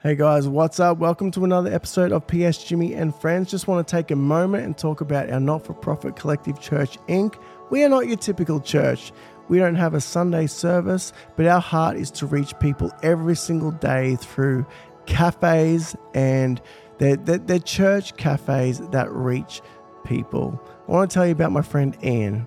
Hey 0.00 0.14
guys, 0.14 0.46
what's 0.46 0.78
up? 0.78 0.98
Welcome 0.98 1.32
to 1.32 1.42
another 1.42 1.74
episode 1.74 2.12
of 2.12 2.24
PS 2.28 2.62
Jimmy 2.62 2.94
and 2.94 3.12
Friends. 3.12 3.50
Just 3.50 3.66
want 3.66 3.84
to 3.84 3.90
take 3.90 4.12
a 4.12 4.16
moment 4.16 4.64
and 4.64 4.78
talk 4.78 5.00
about 5.00 5.28
our 5.28 5.40
not 5.40 5.64
for 5.66 5.74
profit 5.74 6.14
collective 6.14 6.60
church, 6.60 6.96
Inc. 7.08 7.34
We 7.70 7.82
are 7.82 7.88
not 7.88 8.06
your 8.06 8.16
typical 8.16 8.60
church. 8.60 9.10
We 9.48 9.58
don't 9.58 9.74
have 9.74 9.94
a 9.94 10.00
Sunday 10.00 10.46
service, 10.46 11.12
but 11.34 11.46
our 11.46 11.60
heart 11.60 11.96
is 11.96 12.12
to 12.12 12.26
reach 12.26 12.56
people 12.60 12.92
every 13.02 13.34
single 13.34 13.72
day 13.72 14.14
through 14.14 14.64
cafes 15.06 15.96
and 16.14 16.62
they're, 16.98 17.16
they're 17.16 17.58
church 17.58 18.16
cafes 18.16 18.78
that 18.90 19.10
reach 19.10 19.62
people. 20.04 20.62
I 20.86 20.92
want 20.92 21.10
to 21.10 21.14
tell 21.14 21.26
you 21.26 21.32
about 21.32 21.50
my 21.50 21.62
friend 21.62 21.96
Ian. 22.04 22.46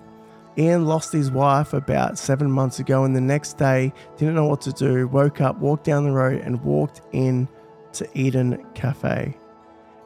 Ian 0.58 0.84
lost 0.84 1.12
his 1.12 1.30
wife 1.30 1.72
about 1.72 2.18
seven 2.18 2.50
months 2.50 2.78
ago, 2.78 3.04
and 3.04 3.16
the 3.16 3.20
next 3.20 3.56
day 3.56 3.92
didn't 4.16 4.34
know 4.34 4.46
what 4.46 4.60
to 4.62 4.72
do. 4.72 5.08
Woke 5.08 5.40
up, 5.40 5.58
walked 5.58 5.84
down 5.84 6.04
the 6.04 6.12
road, 6.12 6.40
and 6.40 6.62
walked 6.62 7.00
in 7.12 7.48
to 7.94 8.08
Eden 8.14 8.64
Cafe. 8.74 9.34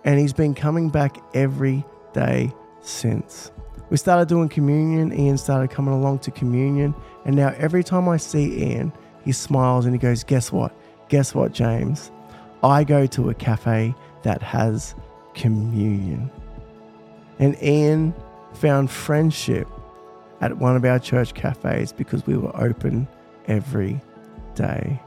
And 0.04 0.20
he's 0.20 0.32
been 0.32 0.54
coming 0.54 0.88
back 0.88 1.18
every 1.34 1.84
day 2.12 2.52
since. 2.80 3.50
We 3.90 3.96
started 3.96 4.28
doing 4.28 4.48
communion. 4.48 5.12
Ian 5.12 5.38
started 5.38 5.70
coming 5.70 5.94
along 5.94 6.20
to 6.20 6.30
communion, 6.30 6.94
and 7.24 7.34
now 7.34 7.52
every 7.56 7.82
time 7.82 8.08
I 8.08 8.16
see 8.16 8.70
Ian, 8.70 8.92
he 9.24 9.32
smiles 9.32 9.84
and 9.84 9.94
he 9.94 9.98
goes, 9.98 10.22
"Guess 10.22 10.52
what? 10.52 10.72
Guess 11.08 11.34
what, 11.34 11.52
James? 11.52 12.10
I 12.62 12.84
go 12.84 13.06
to 13.06 13.30
a 13.30 13.34
cafe 13.34 13.94
that 14.22 14.42
has 14.42 14.94
communion." 15.34 16.30
And 17.38 17.60
Ian 17.62 18.14
found 18.54 18.90
friendship 18.90 19.68
at 20.40 20.58
one 20.58 20.74
of 20.76 20.84
our 20.84 20.98
church 20.98 21.34
cafes 21.34 21.92
because 21.92 22.26
we 22.26 22.36
were 22.36 22.54
open 22.56 23.06
every 23.46 24.00
day. 24.54 25.00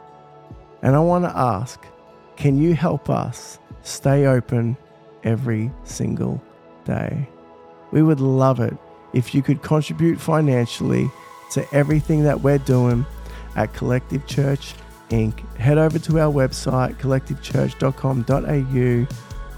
And 0.82 0.96
I 0.96 1.00
want 1.00 1.26
to 1.26 1.38
ask 1.38 1.86
can 2.38 2.58
you 2.58 2.74
help 2.74 3.10
us 3.10 3.60
stay 3.84 4.26
open 4.26 4.78
every 5.24 5.70
single 5.84 6.42
day? 6.86 7.28
We 7.92 8.02
would 8.02 8.22
love 8.22 8.62
it 8.62 8.78
if 9.14 9.36
you 9.36 9.42
could 9.42 9.62
contribute 9.62 10.22
financially 10.22 11.12
to 11.52 11.68
everything 11.74 12.24
that 12.24 12.40
we're 12.40 12.60
doing 12.60 13.06
at 13.58 13.74
Collective 13.74 14.26
Church 14.26 14.74
Inc. 15.10 15.40
Head 15.58 15.78
over 15.78 16.00
to 16.00 16.20
our 16.20 16.32
website, 16.32 16.96
collectivechurch.com.au, 16.98 19.08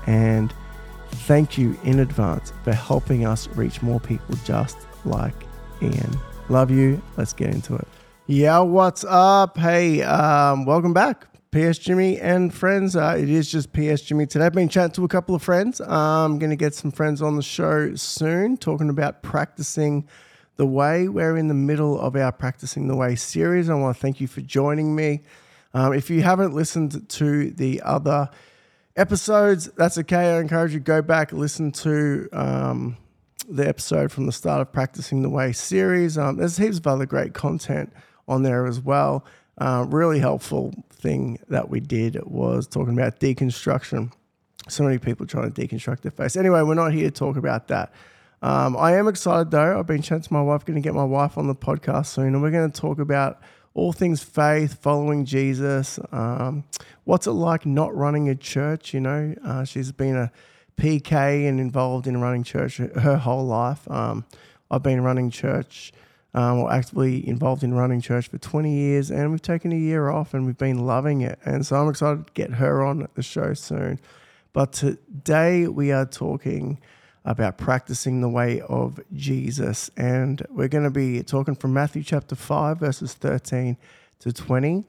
and 0.08 0.54
thank 1.12 1.56
you 1.58 1.78
in 1.84 2.00
advance 2.00 2.52
for 2.64 2.74
helping 2.74 3.28
us 3.28 3.48
reach 3.50 3.84
more 3.84 4.00
people 4.00 4.36
just 4.44 4.88
like 5.06 5.36
Ian. 5.82 6.20
Love 6.50 6.72
you. 6.72 7.02
Let's 7.18 7.34
get 7.34 7.50
into 7.50 7.76
it. 7.76 7.88
Yeah, 8.28 8.60
what's 8.60 9.04
up? 9.04 9.58
Hey, 9.58 10.02
um, 10.04 10.66
welcome 10.66 10.94
back. 10.94 11.28
PS 11.52 11.78
Jimmy 11.78 12.20
and 12.20 12.54
friends. 12.54 12.96
Uh, 12.96 13.16
it 13.20 13.30
is 13.30 13.52
just 13.52 13.74
PS 13.74 14.02
Jimmy 14.02 14.26
today. 14.26 14.46
I've 14.46 14.54
been 14.54 14.70
chatting 14.70 14.94
to 14.94 15.04
a 15.04 15.08
couple 15.08 15.36
of 15.36 15.44
friends. 15.44 15.82
I'm 15.82 16.40
going 16.40 16.50
to 16.50 16.56
get 16.56 16.74
some 16.74 16.92
friends 16.92 17.22
on 17.22 17.36
the 17.36 17.42
show 17.42 17.94
soon 17.96 18.56
talking 18.56 18.90
about 18.90 19.22
practicing 19.22 20.08
the 20.56 20.66
way. 20.66 21.10
We're 21.10 21.36
in 21.36 21.50
the 21.50 21.54
middle 21.54 22.00
of 22.00 22.16
our 22.16 22.32
Practicing 22.32 22.88
the 22.88 22.96
Way 22.96 23.16
series. 23.16 23.70
I 23.70 23.74
want 23.74 23.98
to 23.98 24.02
thank 24.02 24.22
you 24.22 24.28
for 24.28 24.42
joining 24.42 24.96
me. 24.96 25.24
Um, 25.74 25.94
if 25.94 26.10
you 26.10 26.22
haven't 26.22 26.54
listened 26.54 27.10
to 27.10 27.52
the 27.52 27.82
other 27.84 28.30
episodes, 28.96 29.70
that's 29.76 29.98
okay. 29.98 30.36
I 30.36 30.40
encourage 30.40 30.74
you 30.74 30.80
to 30.80 30.84
go 30.84 31.02
back, 31.02 31.34
listen 31.34 31.72
to 31.74 32.30
um, 32.32 32.98
the 33.52 33.68
episode 33.68 34.12
from 34.12 34.26
the 34.26 34.32
start 34.32 34.62
of 34.62 34.72
Practicing 34.72 35.22
the 35.22 35.30
Way 35.30 35.52
series. 35.52 36.18
Um, 36.18 36.38
there's 36.38 36.58
heaps 36.58 36.78
of 36.78 36.88
other 36.88 37.06
great 37.06 37.34
content 37.34 37.92
on 38.28 38.44
there 38.44 38.66
as 38.66 38.80
well. 38.80 39.26
Uh, 39.58 39.86
really 39.90 40.20
helpful 40.20 40.74
thing 40.90 41.38
that 41.50 41.70
we 41.70 41.82
did 41.82 42.18
was 42.26 42.66
talking 42.66 42.94
about 42.94 43.20
deconstruction. 43.20 44.14
So 44.70 44.84
many 44.84 44.98
people 44.98 45.26
trying 45.26 45.52
to 45.52 45.62
deconstruct 45.68 46.02
their 46.02 46.12
face. 46.12 46.38
Anyway, 46.38 46.62
we're 46.62 46.76
not 46.76 46.94
here 46.94 47.10
to 47.10 47.12
talk 47.12 47.36
about 47.36 47.68
that. 47.68 47.94
Um, 48.42 48.78
I 48.78 48.96
am 48.96 49.08
excited 49.08 49.52
though. 49.52 49.78
I've 49.78 49.86
been 49.86 50.02
chatting 50.02 50.24
to 50.24 50.34
my 50.34 50.42
wife, 50.42 50.66
going 50.66 50.82
to 50.82 50.82
get 50.82 50.96
my 50.96 51.04
wife 51.04 51.38
on 51.38 51.48
the 51.48 51.56
podcast 51.56 52.08
soon, 52.08 52.28
and 52.28 52.42
we're 52.42 52.52
going 52.52 52.72
to 52.72 52.82
talk 52.82 53.00
about 53.00 53.42
all 53.74 53.92
things 53.92 54.24
faith, 54.24 54.82
following 54.82 55.26
Jesus. 55.26 56.00
Um, 56.12 56.64
what's 57.04 57.28
it 57.28 57.32
like 57.32 57.66
not 57.66 57.96
running 57.96 58.30
a 58.30 58.36
church? 58.36 58.94
You 58.94 59.02
know, 59.02 59.36
uh, 59.44 59.66
she's 59.66 59.92
been 59.92 60.16
a 60.16 60.32
PK 60.78 61.48
and 61.48 61.60
involved 61.60 62.08
in 62.08 62.20
running 62.22 62.44
church 62.44 62.78
her 62.78 63.18
whole 63.18 63.46
life. 63.46 63.90
Um, 63.90 64.26
I've 64.70 64.84
been 64.84 65.02
running 65.02 65.30
church 65.30 65.92
um, 66.34 66.60
or 66.60 66.72
actively 66.72 67.28
involved 67.28 67.64
in 67.64 67.74
running 67.74 68.02
church 68.02 68.30
for 68.30 68.38
20 68.38 68.74
years, 68.74 69.12
and 69.12 69.32
we've 69.32 69.42
taken 69.42 69.72
a 69.72 69.78
year 69.78 70.10
off 70.10 70.34
and 70.34 70.46
we've 70.46 70.58
been 70.58 70.86
loving 70.86 71.22
it. 71.22 71.40
And 71.46 71.66
so 71.66 71.76
I'm 71.76 71.90
excited 71.90 72.28
to 72.28 72.34
get 72.34 72.52
her 72.52 72.84
on 72.84 73.08
the 73.16 73.24
show 73.24 73.54
soon. 73.54 74.00
But 74.54 74.74
today 74.74 75.68
we 75.68 75.92
are 75.92 76.06
talking 76.06 76.80
about 77.24 77.58
practicing 77.58 78.22
the 78.22 78.30
way 78.30 78.62
of 78.62 79.00
Jesus, 79.14 79.92
and 79.96 80.42
we're 80.50 80.68
going 80.68 80.84
to 80.84 80.90
be 80.90 81.22
talking 81.22 81.56
from 81.56 81.74
Matthew 81.74 82.04
chapter 82.04 82.36
5, 82.36 82.80
verses 82.80 83.14
13 83.14 83.78
to 84.20 84.34
20. 84.34 84.86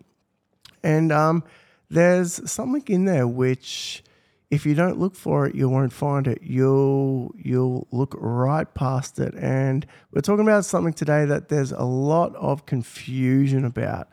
And 0.82 1.12
um, 1.12 1.44
there's 1.90 2.50
something 2.50 2.82
in 2.86 3.04
there 3.04 3.26
which 3.28 4.02
if 4.52 4.66
you 4.66 4.74
don't 4.74 4.98
look 4.98 5.16
for 5.16 5.46
it, 5.46 5.54
you 5.54 5.66
won't 5.66 5.94
find 5.94 6.28
it. 6.28 6.42
You'll 6.42 7.34
you'll 7.38 7.88
look 7.90 8.14
right 8.18 8.72
past 8.74 9.18
it. 9.18 9.32
And 9.34 9.86
we're 10.12 10.20
talking 10.20 10.46
about 10.46 10.66
something 10.66 10.92
today 10.92 11.24
that 11.24 11.48
there's 11.48 11.72
a 11.72 11.84
lot 11.84 12.36
of 12.36 12.66
confusion 12.66 13.64
about. 13.64 14.08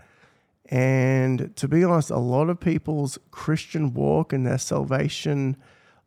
And 0.69 1.53
to 1.57 1.67
be 1.67 1.83
honest, 1.83 2.09
a 2.09 2.19
lot 2.19 2.49
of 2.49 2.57
people's 2.57 3.19
Christian 3.31 3.93
walk 3.93 4.31
and 4.31 4.47
their 4.47 4.57
salvation 4.57 5.57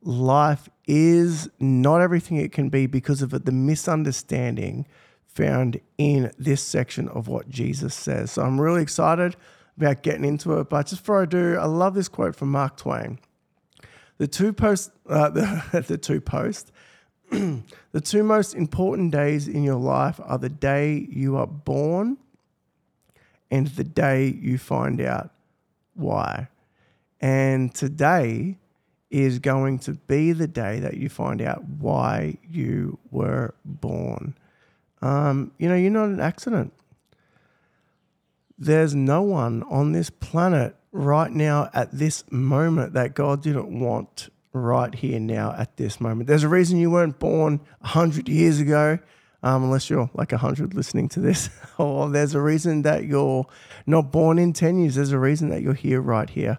life 0.00 0.66
is 0.86 1.50
not 1.60 2.00
everything 2.00 2.38
it 2.38 2.52
can 2.52 2.70
be 2.70 2.86
because 2.86 3.20
of 3.20 3.44
the 3.44 3.52
misunderstanding 3.52 4.86
found 5.26 5.78
in 5.98 6.32
this 6.38 6.62
section 6.62 7.06
of 7.10 7.28
what 7.28 7.50
Jesus 7.50 7.94
says. 7.94 8.30
So 8.30 8.42
I'm 8.44 8.58
really 8.58 8.80
excited 8.80 9.36
about 9.76 10.02
getting 10.02 10.24
into 10.24 10.58
it. 10.58 10.70
But 10.70 10.86
just 10.86 11.02
before 11.02 11.20
I 11.20 11.26
do, 11.26 11.58
I 11.58 11.66
love 11.66 11.92
this 11.92 12.08
quote 12.08 12.34
from 12.34 12.50
Mark 12.50 12.78
Twain. 12.78 13.18
The 14.18 14.28
two 14.28 14.52
post, 14.52 14.90
uh, 15.08 15.30
the, 15.30 15.84
the 15.88 15.98
two 15.98 16.20
post, 16.20 16.72
the 17.30 18.00
two 18.02 18.22
most 18.22 18.54
important 18.54 19.12
days 19.12 19.48
in 19.48 19.62
your 19.62 19.76
life 19.76 20.20
are 20.22 20.38
the 20.38 20.48
day 20.48 21.06
you 21.10 21.36
are 21.36 21.46
born 21.46 22.18
and 23.50 23.66
the 23.68 23.84
day 23.84 24.38
you 24.40 24.58
find 24.58 25.00
out 25.00 25.30
why. 25.94 26.48
And 27.20 27.74
today 27.74 28.58
is 29.10 29.38
going 29.38 29.78
to 29.78 29.92
be 29.92 30.32
the 30.32 30.48
day 30.48 30.80
that 30.80 30.96
you 30.96 31.08
find 31.08 31.42
out 31.42 31.62
why 31.64 32.38
you 32.50 32.98
were 33.10 33.54
born. 33.64 34.34
Um, 35.02 35.52
you 35.58 35.68
know, 35.68 35.74
you're 35.74 35.90
not 35.90 36.08
an 36.08 36.20
accident. 36.20 36.72
There's 38.58 38.94
no 38.94 39.22
one 39.22 39.62
on 39.64 39.92
this 39.92 40.08
planet 40.08 40.76
right 40.92 41.32
now 41.32 41.70
at 41.72 41.90
this 41.90 42.24
moment 42.30 42.92
that 42.92 43.14
God 43.14 43.42
didn't 43.42 43.80
want 43.80 44.28
right 44.52 44.94
here 44.94 45.18
now 45.18 45.54
at 45.56 45.76
this 45.78 46.00
moment. 46.00 46.28
There's 46.28 46.42
a 46.42 46.48
reason 46.48 46.78
you 46.78 46.90
weren't 46.90 47.18
born 47.18 47.60
100 47.80 48.28
years 48.28 48.60
ago, 48.60 48.98
um, 49.42 49.64
unless 49.64 49.88
you're 49.88 50.10
like 50.14 50.32
100 50.32 50.74
listening 50.74 51.08
to 51.10 51.20
this, 51.20 51.48
or 51.78 52.10
there's 52.10 52.34
a 52.34 52.40
reason 52.40 52.82
that 52.82 53.04
you're 53.04 53.46
not 53.86 54.12
born 54.12 54.38
in 54.38 54.52
10 54.52 54.78
years. 54.80 54.94
There's 54.94 55.12
a 55.12 55.18
reason 55.18 55.48
that 55.48 55.62
you're 55.62 55.74
here 55.74 56.00
right 56.00 56.28
here 56.28 56.58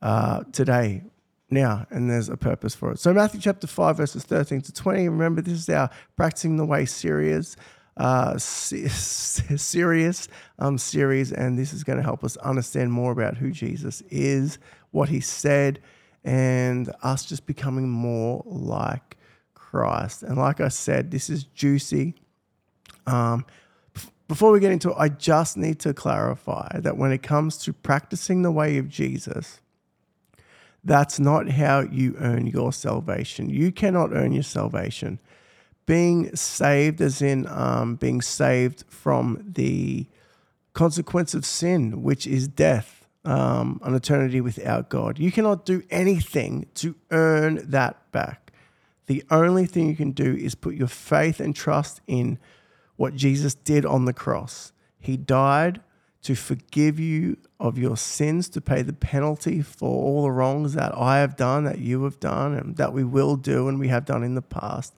uh, 0.00 0.44
today. 0.52 1.02
Now, 1.50 1.86
and 1.90 2.10
there's 2.10 2.28
a 2.28 2.36
purpose 2.36 2.74
for 2.74 2.92
it. 2.92 2.98
So, 2.98 3.12
Matthew 3.12 3.40
chapter 3.40 3.66
5, 3.66 3.98
verses 3.98 4.24
13 4.24 4.62
to 4.62 4.72
20. 4.72 5.08
Remember, 5.08 5.42
this 5.42 5.54
is 5.54 5.68
our 5.68 5.90
Practicing 6.16 6.56
the 6.56 6.64
Way 6.64 6.84
series 6.86 7.56
uh, 7.96 8.36
serious 8.38 10.28
um, 10.58 10.78
series, 10.78 11.32
and 11.32 11.58
this 11.58 11.72
is 11.72 11.84
going 11.84 11.98
to 11.98 12.02
help 12.02 12.24
us 12.24 12.36
understand 12.38 12.92
more 12.92 13.12
about 13.12 13.36
who 13.36 13.50
Jesus 13.50 14.02
is, 14.10 14.58
what 14.90 15.08
he 15.08 15.20
said, 15.20 15.80
and 16.24 16.92
us 17.02 17.24
just 17.24 17.46
becoming 17.46 17.88
more 17.88 18.42
like 18.46 19.16
Christ. 19.54 20.22
And 20.22 20.36
like 20.38 20.60
I 20.60 20.68
said, 20.68 21.10
this 21.10 21.30
is 21.30 21.44
juicy. 21.44 22.14
Um, 23.06 23.44
before 24.26 24.50
we 24.52 24.60
get 24.60 24.72
into 24.72 24.90
it, 24.90 24.96
I 24.98 25.08
just 25.10 25.56
need 25.56 25.78
to 25.80 25.92
clarify 25.92 26.80
that 26.80 26.96
when 26.96 27.12
it 27.12 27.22
comes 27.22 27.58
to 27.58 27.72
practicing 27.72 28.42
the 28.42 28.50
way 28.50 28.78
of 28.78 28.88
Jesus, 28.88 29.60
that's 30.82 31.18
not 31.20 31.50
how 31.50 31.80
you 31.80 32.14
earn 32.18 32.46
your 32.46 32.72
salvation. 32.72 33.50
You 33.50 33.70
cannot 33.70 34.12
earn 34.12 34.32
your 34.32 34.42
salvation 34.42 35.18
being 35.86 36.34
saved, 36.34 37.00
as 37.00 37.20
in 37.20 37.46
um, 37.48 37.96
being 37.96 38.22
saved 38.22 38.84
from 38.88 39.44
the 39.46 40.06
consequence 40.72 41.34
of 41.34 41.44
sin, 41.44 42.02
which 42.02 42.26
is 42.26 42.48
death, 42.48 43.06
um, 43.24 43.80
an 43.84 43.94
eternity 43.94 44.40
without 44.40 44.88
God. 44.88 45.18
You 45.18 45.30
cannot 45.30 45.64
do 45.64 45.82
anything 45.90 46.66
to 46.76 46.94
earn 47.10 47.60
that 47.70 48.10
back. 48.12 48.52
The 49.06 49.22
only 49.30 49.66
thing 49.66 49.88
you 49.88 49.96
can 49.96 50.12
do 50.12 50.34
is 50.34 50.54
put 50.54 50.74
your 50.74 50.88
faith 50.88 51.40
and 51.40 51.54
trust 51.54 52.00
in 52.06 52.38
what 52.96 53.14
Jesus 53.14 53.54
did 53.54 53.84
on 53.84 54.04
the 54.04 54.12
cross. 54.12 54.72
He 54.98 55.16
died 55.16 55.80
to 56.22 56.34
forgive 56.34 56.98
you 56.98 57.36
of 57.60 57.76
your 57.76 57.98
sins, 57.98 58.48
to 58.48 58.60
pay 58.60 58.80
the 58.80 58.94
penalty 58.94 59.60
for 59.60 59.88
all 59.88 60.22
the 60.22 60.30
wrongs 60.30 60.72
that 60.72 60.96
I 60.96 61.18
have 61.18 61.36
done, 61.36 61.64
that 61.64 61.78
you 61.78 62.04
have 62.04 62.18
done, 62.18 62.54
and 62.54 62.76
that 62.76 62.94
we 62.94 63.04
will 63.04 63.36
do 63.36 63.68
and 63.68 63.78
we 63.78 63.88
have 63.88 64.06
done 64.06 64.22
in 64.22 64.34
the 64.34 64.42
past. 64.42 64.94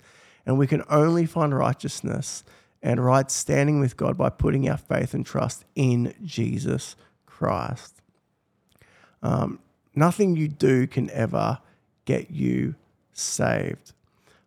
And 0.46 0.56
we 0.56 0.66
can 0.66 0.84
only 0.88 1.26
find 1.26 1.54
righteousness 1.54 2.44
and 2.82 3.04
right 3.04 3.31
standing 3.31 3.81
with 3.81 3.96
God 3.96 4.16
by 4.16 4.31
putting 4.31 4.69
our 4.69 4.76
faith 4.76 5.12
and 5.12 5.26
trust 5.26 5.64
in 5.75 6.14
Jesus 6.25 6.94
Christ. 7.26 8.00
Um, 9.22 9.58
nothing 9.94 10.37
you 10.37 10.46
do 10.48 10.87
can 10.87 11.10
ever 11.10 11.58
get 12.04 12.31
you 12.31 12.76
saved. 13.12 13.93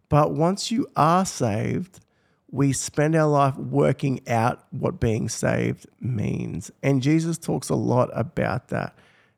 But 0.07 0.31
once 0.31 0.71
you 0.71 0.87
are 0.95 1.25
saved, 1.25 1.99
we 2.51 2.73
spend 2.73 3.15
our 3.15 3.27
life 3.27 3.55
working 3.57 4.27
out 4.27 4.63
what 4.71 4.99
being 4.99 5.29
saved 5.29 5.85
means. 5.99 6.71
And 6.81 7.01
Jesus 7.01 7.37
talks 7.37 7.69
a 7.69 7.75
lot 7.75 8.09
about 8.13 8.69
that. 8.69 8.95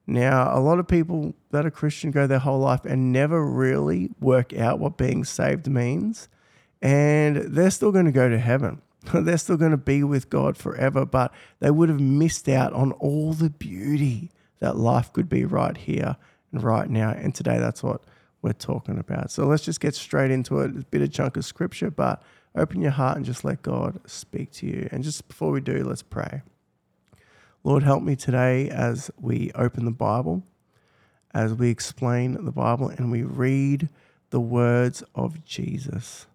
Now, 0.07 0.55
a 0.55 0.59
lot 0.59 0.79
of 0.79 0.87
people 0.87 1.33
that 1.51 1.65
are 1.65 1.71
Christian 1.71 2.11
go 2.11 2.27
their 2.27 2.39
whole 2.39 2.59
life 2.59 2.85
and 2.85 3.11
never 3.11 3.45
really 3.45 4.11
work 4.19 4.53
out 4.53 4.79
what 4.79 4.97
being 4.97 5.23
saved 5.23 5.67
means. 5.67 6.29
And 6.81 7.37
they're 7.37 7.71
still 7.71 7.91
going 7.91 8.05
to 8.05 8.11
go 8.11 8.29
to 8.29 8.39
heaven. 8.39 8.81
they're 9.13 9.37
still 9.37 9.57
going 9.57 9.71
to 9.71 9.77
be 9.77 10.03
with 10.03 10.29
God 10.29 10.57
forever, 10.57 11.05
but 11.05 11.33
they 11.59 11.71
would 11.71 11.89
have 11.89 11.99
missed 11.99 12.47
out 12.49 12.73
on 12.73 12.91
all 12.93 13.33
the 13.33 13.49
beauty 13.49 14.31
that 14.59 14.75
life 14.75 15.11
could 15.11 15.29
be 15.29 15.43
right 15.45 15.75
here 15.75 16.17
and 16.51 16.63
right 16.63 16.89
now. 16.89 17.11
And 17.11 17.33
today, 17.33 17.57
that's 17.57 17.83
what 17.83 18.03
we're 18.41 18.53
talking 18.53 18.97
about. 18.97 19.31
So 19.31 19.45
let's 19.45 19.63
just 19.63 19.79
get 19.79 19.95
straight 19.95 20.31
into 20.31 20.59
it. 20.59 20.71
a 20.71 20.85
bit 20.85 21.01
of 21.01 21.11
chunk 21.11 21.37
of 21.37 21.45
scripture, 21.45 21.91
but 21.91 22.21
open 22.55 22.81
your 22.81 22.91
heart 22.91 23.17
and 23.17 23.25
just 23.25 23.43
let 23.43 23.61
God 23.61 23.99
speak 24.05 24.51
to 24.53 24.67
you. 24.67 24.89
And 24.91 25.03
just 25.03 25.27
before 25.27 25.51
we 25.51 25.61
do, 25.61 25.83
let's 25.83 26.03
pray. 26.03 26.41
Lord, 27.63 27.83
help 27.83 28.01
me 28.03 28.15
today 28.15 28.69
as 28.69 29.11
we 29.19 29.51
open 29.53 29.85
the 29.85 29.91
Bible, 29.91 30.43
as 31.33 31.53
we 31.53 31.69
explain 31.69 32.43
the 32.43 32.51
Bible, 32.51 32.89
and 32.89 33.11
we 33.11 33.21
read 33.23 33.89
the 34.31 34.39
words 34.39 35.03
of 35.13 35.45
Jesus. 35.45 36.25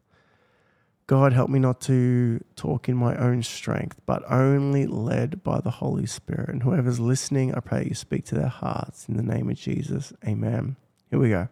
God, 1.06 1.32
help 1.32 1.50
me 1.50 1.61
not 1.61 1.81
to 1.82 2.41
talk 2.56 2.88
in 2.88 2.97
my 2.97 3.14
own 3.17 3.44
strength, 3.44 4.00
but 4.06 4.25
only 4.29 4.88
led 4.88 5.44
by 5.44 5.61
the 5.61 5.70
Holy 5.70 6.06
Spirit. 6.06 6.49
And 6.49 6.64
whoever's 6.64 6.99
listening, 6.99 7.55
I 7.55 7.61
pray 7.61 7.85
you 7.85 7.94
speak 7.94 8.25
to 8.26 8.35
their 8.35 8.49
hearts. 8.49 9.08
In 9.08 9.17
the 9.17 9.23
name 9.23 9.49
of 9.49 9.56
Jesus, 9.56 10.12
amen. 10.26 10.75
Here 11.08 11.20
we 11.20 11.29
go. 11.29 11.49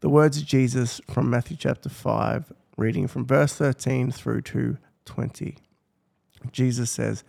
The 0.00 0.08
words 0.08 0.38
of 0.38 0.46
Jesus 0.46 1.02
from 1.10 1.28
Matthew 1.28 1.58
chapter 1.58 1.90
5, 1.90 2.50
reading 2.78 3.08
from 3.08 3.26
verse 3.26 3.54
13 3.56 4.10
through 4.10 4.40
to 4.42 4.78
20. 5.04 5.56
Jesus 6.50 6.90
says, 6.90 7.24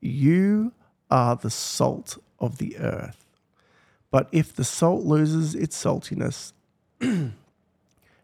You 0.00 0.72
are 1.10 1.36
the 1.36 1.50
salt 1.50 2.16
of 2.38 2.56
the 2.56 2.78
earth. 2.78 3.26
But 4.10 4.28
if 4.32 4.54
the 4.54 4.64
salt 4.64 5.04
loses 5.04 5.54
its 5.54 5.76
saltiness, 5.82 6.54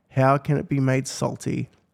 how 0.09 0.39
can 0.39 0.57
it 0.57 0.71
be 0.71 0.81
made 0.81 1.07
salty 1.07 1.69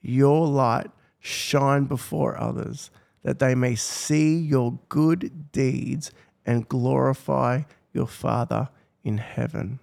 your 0.00 0.46
light 0.46 0.90
shine 1.20 1.84
before 1.84 2.40
others, 2.40 2.90
that 3.22 3.38
they 3.38 3.54
may 3.54 3.74
see 3.74 4.36
your 4.36 4.78
good 4.88 5.50
deeds 5.52 6.10
and 6.46 6.68
glorify 6.68 7.62
your 7.92 8.06
Father 8.06 8.68
in 9.02 9.18
heaven. 9.18 9.80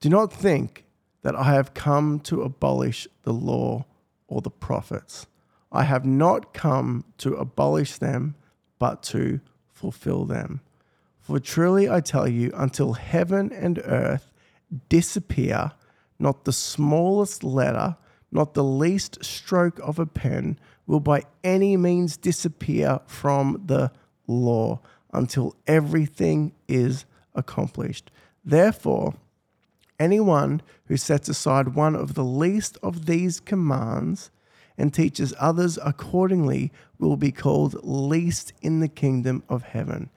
Do 0.00 0.08
not 0.08 0.32
think 0.32 0.84
that 1.22 1.36
I 1.36 1.52
have 1.52 1.74
come 1.74 2.20
to 2.20 2.42
abolish 2.42 3.06
the 3.22 3.32
law 3.32 3.84
or 4.26 4.40
the 4.40 4.50
prophets. 4.50 5.26
I 5.70 5.84
have 5.84 6.04
not 6.04 6.52
come 6.52 7.04
to 7.18 7.34
abolish 7.34 7.98
them, 7.98 8.34
but 8.78 9.02
to 9.04 9.40
fulfill 9.70 10.24
them. 10.24 10.60
For 11.20 11.38
truly 11.38 11.88
I 11.88 12.00
tell 12.00 12.28
you, 12.28 12.50
until 12.54 12.94
heaven 12.94 13.52
and 13.52 13.80
earth 13.84 14.32
disappear, 14.88 15.72
not 16.18 16.44
the 16.44 16.52
smallest 16.52 17.44
letter, 17.44 17.96
not 18.32 18.54
the 18.54 18.64
least 18.64 19.24
stroke 19.24 19.78
of 19.80 19.98
a 19.98 20.06
pen 20.06 20.58
will 20.86 21.00
by 21.00 21.22
any 21.44 21.76
means 21.76 22.16
disappear 22.16 23.00
from 23.06 23.62
the 23.66 23.92
law 24.26 24.80
until 25.12 25.54
everything 25.66 26.52
is 26.66 27.04
accomplished. 27.34 28.10
Therefore, 28.44 29.14
Anyone 30.02 30.62
who 30.86 30.96
sets 30.96 31.28
aside 31.28 31.76
one 31.76 31.94
of 31.94 32.14
the 32.14 32.24
least 32.24 32.76
of 32.82 33.06
these 33.06 33.38
commands 33.38 34.32
and 34.76 34.92
teaches 34.92 35.32
others 35.38 35.78
accordingly 35.84 36.72
will 36.98 37.16
be 37.16 37.30
called 37.30 37.76
least 37.84 38.52
in 38.62 38.80
the 38.80 38.88
kingdom 38.88 39.44
of 39.48 39.62
heaven. 39.62 40.10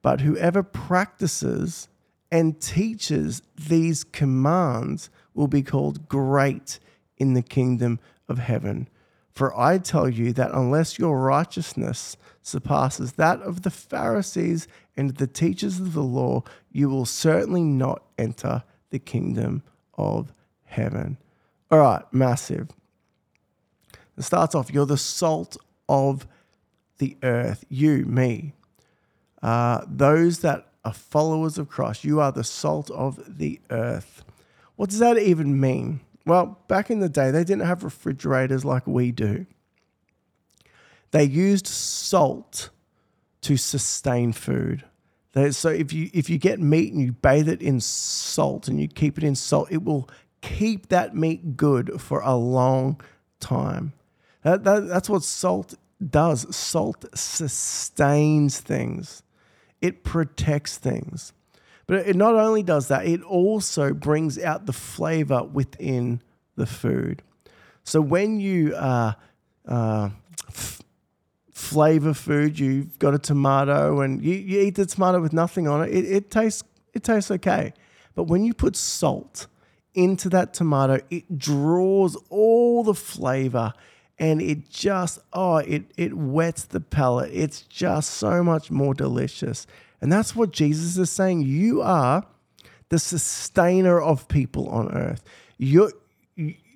But 0.00 0.22
whoever 0.22 0.62
practices 0.62 1.88
and 2.32 2.58
teaches 2.58 3.42
these 3.54 4.02
commands 4.02 5.10
will 5.34 5.46
be 5.46 5.62
called 5.62 6.08
great 6.08 6.78
in 7.18 7.34
the 7.34 7.42
kingdom 7.42 8.00
of 8.28 8.38
heaven. 8.38 8.88
For 9.32 9.56
I 9.58 9.78
tell 9.78 10.08
you 10.08 10.32
that 10.32 10.50
unless 10.52 10.98
your 10.98 11.20
righteousness 11.20 12.16
surpasses 12.42 13.12
that 13.12 13.40
of 13.42 13.62
the 13.62 13.70
Pharisees 13.70 14.66
and 14.96 15.10
the 15.10 15.26
teachers 15.26 15.78
of 15.78 15.92
the 15.92 16.02
law, 16.02 16.42
you 16.72 16.88
will 16.88 17.06
certainly 17.06 17.62
not 17.62 18.02
enter 18.18 18.64
the 18.90 18.98
kingdom 18.98 19.62
of 19.96 20.32
heaven. 20.64 21.18
All 21.70 21.78
right, 21.78 22.02
massive. 22.10 22.68
It 24.16 24.22
starts 24.22 24.54
off, 24.54 24.72
you're 24.72 24.86
the 24.86 24.96
salt 24.96 25.56
of 25.88 26.26
the 26.98 27.16
earth. 27.22 27.64
You, 27.68 28.04
me, 28.06 28.54
uh, 29.42 29.82
those 29.86 30.40
that 30.40 30.66
are 30.84 30.92
followers 30.92 31.58
of 31.58 31.68
Christ, 31.68 32.02
you 32.02 32.20
are 32.20 32.32
the 32.32 32.42
salt 32.42 32.90
of 32.90 33.38
the 33.38 33.60
earth. 33.70 34.24
What 34.76 34.90
does 34.90 34.98
that 34.98 35.18
even 35.18 35.60
mean? 35.60 36.00
Well, 36.28 36.58
back 36.68 36.90
in 36.90 37.00
the 37.00 37.08
day, 37.08 37.30
they 37.30 37.42
didn't 37.42 37.66
have 37.66 37.82
refrigerators 37.82 38.64
like 38.64 38.86
we 38.86 39.10
do. 39.10 39.46
They 41.10 41.24
used 41.24 41.66
salt 41.66 42.70
to 43.40 43.56
sustain 43.56 44.32
food 44.32 44.84
so 45.50 45.68
if 45.68 45.92
you 45.92 46.10
if 46.12 46.28
you 46.28 46.38
get 46.38 46.58
meat 46.58 46.92
and 46.92 47.02
you 47.02 47.12
bathe 47.12 47.48
it 47.48 47.62
in 47.62 47.80
salt 47.80 48.68
and 48.68 48.80
you 48.80 48.88
keep 48.88 49.18
it 49.18 49.24
in 49.24 49.34
salt, 49.34 49.68
it 49.70 49.84
will 49.84 50.08
keep 50.40 50.88
that 50.88 51.14
meat 51.14 51.56
good 51.56 52.00
for 52.00 52.20
a 52.20 52.34
long 52.34 53.00
time. 53.40 53.92
That, 54.42 54.64
that, 54.64 54.88
that's 54.88 55.08
what 55.08 55.22
salt 55.22 55.74
does. 56.10 56.54
Salt 56.54 57.04
sustains 57.14 58.60
things. 58.60 59.22
It 59.80 60.04
protects 60.04 60.78
things. 60.78 61.32
But 61.88 62.06
it 62.06 62.14
not 62.14 62.34
only 62.36 62.62
does 62.62 62.86
that, 62.88 63.06
it 63.06 63.22
also 63.22 63.92
brings 63.92 64.38
out 64.38 64.66
the 64.66 64.72
flavor 64.72 65.42
within 65.42 66.22
the 66.54 66.66
food. 66.66 67.22
So 67.82 68.00
when 68.00 68.38
you 68.38 68.76
uh, 68.76 69.14
uh, 69.66 70.10
flavor 71.58 72.14
food. 72.14 72.58
You've 72.58 72.98
got 72.98 73.14
a 73.14 73.18
tomato 73.18 74.00
and 74.00 74.24
you, 74.24 74.34
you 74.34 74.60
eat 74.60 74.76
the 74.76 74.86
tomato 74.86 75.20
with 75.20 75.32
nothing 75.32 75.66
on 75.66 75.82
it. 75.82 75.92
it. 75.92 76.04
It 76.04 76.30
tastes 76.30 76.62
it 76.94 77.02
tastes 77.02 77.30
okay. 77.30 77.74
But 78.14 78.24
when 78.24 78.44
you 78.44 78.54
put 78.54 78.76
salt 78.76 79.46
into 79.94 80.28
that 80.30 80.54
tomato, 80.54 81.00
it 81.10 81.38
draws 81.38 82.16
all 82.30 82.84
the 82.84 82.94
flavor 82.94 83.74
and 84.18 84.40
it 84.40 84.70
just 84.70 85.18
oh 85.32 85.56
it 85.56 85.92
it 85.96 86.14
whets 86.14 86.64
the 86.64 86.80
palate. 86.80 87.30
It's 87.34 87.62
just 87.62 88.10
so 88.10 88.42
much 88.42 88.70
more 88.70 88.94
delicious. 88.94 89.66
And 90.00 90.12
that's 90.12 90.36
what 90.36 90.52
Jesus 90.52 90.96
is 90.96 91.10
saying. 91.10 91.42
You 91.42 91.82
are 91.82 92.24
the 92.88 92.98
sustainer 92.98 94.00
of 94.00 94.28
people 94.28 94.68
on 94.68 94.92
earth. 94.92 95.22
You're 95.58 95.92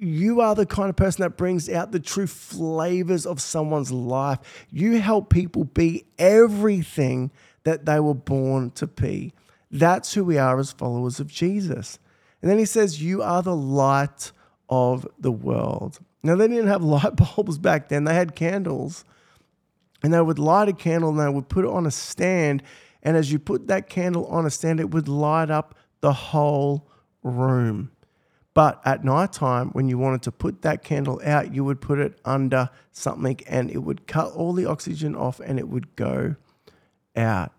you 0.04 0.40
are 0.40 0.56
the 0.56 0.66
kind 0.66 0.90
of 0.90 0.96
person 0.96 1.22
that 1.22 1.36
brings 1.36 1.70
out 1.70 1.92
the 1.92 2.00
true 2.00 2.26
flavors 2.26 3.24
of 3.24 3.40
someone's 3.40 3.92
life. 3.92 4.66
You 4.72 5.00
help 5.00 5.30
people 5.30 5.62
be 5.62 6.04
everything 6.18 7.30
that 7.62 7.86
they 7.86 8.00
were 8.00 8.14
born 8.14 8.72
to 8.72 8.88
be. 8.88 9.32
That's 9.70 10.14
who 10.14 10.24
we 10.24 10.38
are 10.38 10.58
as 10.58 10.72
followers 10.72 11.20
of 11.20 11.28
Jesus. 11.28 12.00
And 12.40 12.50
then 12.50 12.58
he 12.58 12.64
says, 12.64 13.00
You 13.00 13.22
are 13.22 13.42
the 13.42 13.54
light 13.54 14.32
of 14.68 15.06
the 15.20 15.30
world. 15.30 16.00
Now, 16.24 16.34
they 16.34 16.48
didn't 16.48 16.66
have 16.66 16.82
light 16.84 17.14
bulbs 17.14 17.58
back 17.58 17.88
then, 17.88 18.04
they 18.04 18.14
had 18.14 18.34
candles. 18.34 19.04
And 20.02 20.12
they 20.12 20.20
would 20.20 20.40
light 20.40 20.68
a 20.68 20.72
candle 20.72 21.10
and 21.10 21.20
they 21.20 21.28
would 21.28 21.48
put 21.48 21.64
it 21.64 21.70
on 21.70 21.86
a 21.86 21.90
stand. 21.92 22.64
And 23.02 23.16
as 23.16 23.32
you 23.32 23.38
put 23.38 23.66
that 23.68 23.88
candle 23.88 24.26
on 24.26 24.46
a 24.46 24.50
stand, 24.50 24.80
it 24.80 24.90
would 24.90 25.08
light 25.08 25.50
up 25.50 25.74
the 26.00 26.12
whole 26.12 26.88
room. 27.22 27.90
But 28.54 28.82
at 28.84 29.02
night 29.02 29.32
time, 29.32 29.70
when 29.70 29.88
you 29.88 29.96
wanted 29.96 30.22
to 30.22 30.32
put 30.32 30.62
that 30.62 30.84
candle 30.84 31.20
out, 31.24 31.54
you 31.54 31.64
would 31.64 31.80
put 31.80 31.98
it 31.98 32.18
under 32.24 32.68
something 32.90 33.40
and 33.46 33.70
it 33.70 33.78
would 33.78 34.06
cut 34.06 34.32
all 34.32 34.52
the 34.52 34.66
oxygen 34.66 35.16
off 35.16 35.40
and 35.40 35.58
it 35.58 35.68
would 35.68 35.96
go 35.96 36.36
out. 37.16 37.52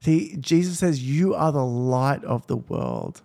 See, 0.00 0.36
Jesus 0.36 0.78
says, 0.78 1.02
You 1.02 1.34
are 1.34 1.50
the 1.50 1.64
light 1.64 2.24
of 2.24 2.46
the 2.46 2.56
world. 2.56 3.22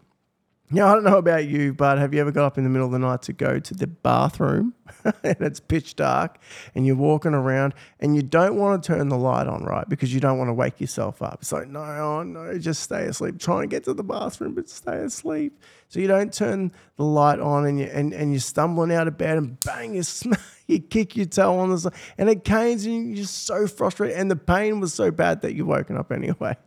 Now, 0.84 0.88
I 0.88 0.96
don't 0.96 1.03
know 1.03 1.18
about 1.20 1.46
you, 1.46 1.72
but 1.72 2.00
have 2.00 2.15
you 2.15 2.22
ever 2.22 2.32
got 2.32 2.46
up 2.46 2.58
in 2.58 2.63
the 2.63 2.70
middle 2.70 2.88
of 2.88 2.92
the 2.92 2.98
night 2.98 3.22
to 3.24 3.34
go 3.34 3.60
to 3.60 3.74
the 3.75 3.86
bathroom 3.86 4.74
and 5.24 5.38
it's 5.39 5.60
pitch 5.60 5.96
dark 5.96 6.39
and 6.74 6.84
you're 6.84 6.96
walking 6.96 7.36
around 7.36 7.75
and 8.00 8.15
you 8.15 8.24
don't 8.24 8.56
want 8.56 8.82
to 8.82 8.88
turn 8.88 9.10
the 9.10 9.18
light 9.18 9.46
on, 9.46 9.63
right? 9.65 9.88
Because 9.88 10.12
you 10.12 10.20
don't 10.20 10.39
want 10.39 10.48
to 10.48 10.53
wake 10.53 10.82
yourself 10.82 11.22
up. 11.22 11.38
It's 11.42 11.51
like, 11.51 11.68
no, 11.68 11.80
oh, 11.80 12.24
no, 12.24 12.58
just 12.58 12.82
stay 12.82 13.03
asleep. 13.03 13.38
Try 13.38 13.62
and 13.62 13.70
get 13.70 13.84
to 13.84 13.94
the 13.94 14.03
bathroom, 14.03 14.56
but 14.56 14.68
stay 14.68 14.98
asleep. 14.98 15.62
So 15.89 16.00
you 16.00 16.08
don't 16.08 16.34
turn 16.34 16.72
the 16.96 17.03
light 17.03 17.39
on 17.39 17.68
and, 17.68 17.80
you, 17.80 17.86
and, 17.86 18.12
and 18.12 18.32
you're 18.32 18.39
stumbling 18.39 18.92
out 18.92 19.08
of 19.08 19.15
bed 19.15 19.38
and 19.38 19.60
bang, 19.60 19.94
you, 19.94 20.01
sm- 20.03 20.34
you 20.65 20.80
kick 20.80 21.15
your 21.15 21.27
toe 21.27 21.60
on 21.60 21.70
the 21.70 21.77
side 21.77 21.94
and 22.18 22.30
it 22.30 22.44
canes 22.44 22.84
and 22.88 23.10
you're 23.10 23.18
just 23.18 23.46
so 23.46 23.68
frustrated. 23.68 24.18
And 24.18 24.32
the 24.32 24.36
pain 24.36 24.80
was 24.80 24.96
so 24.96 25.12
bad 25.12 25.42
that 25.42 25.53
you're 25.53 25.68
woken 25.68 25.98
up 25.98 26.12
anyway 26.12 26.58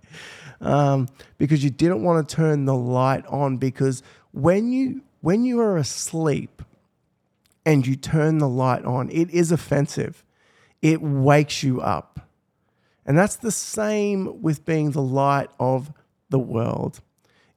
um, 0.61 1.09
because 1.39 1.63
you 1.63 1.71
didn't 1.71 2.03
want 2.03 2.29
to 2.29 2.37
turn 2.37 2.65
the 2.65 2.75
light 2.75 3.27
on 3.27 3.57
because 3.57 4.03
when 4.33 4.73
you 4.73 5.03
when 5.21 5.45
you 5.45 5.61
are 5.61 5.77
asleep 5.77 6.63
and 7.65 7.87
you 7.87 7.97
turn 7.97 8.39
the 8.39 8.49
light 8.49 8.85
on, 8.85 9.11
it 9.11 9.29
is 9.31 9.51
offensive. 9.51 10.25
It 10.83 11.03
wakes 11.03 11.63
you 11.63 11.81
up. 11.81 12.21
And 13.05 13.19
that's 13.19 13.37
the 13.37 13.51
same 13.51 14.41
with 14.41 14.65
being 14.65 14.93
the 14.93 15.03
light 15.03 15.49
of 15.59 15.93
the 16.31 16.39
world. 16.39 17.01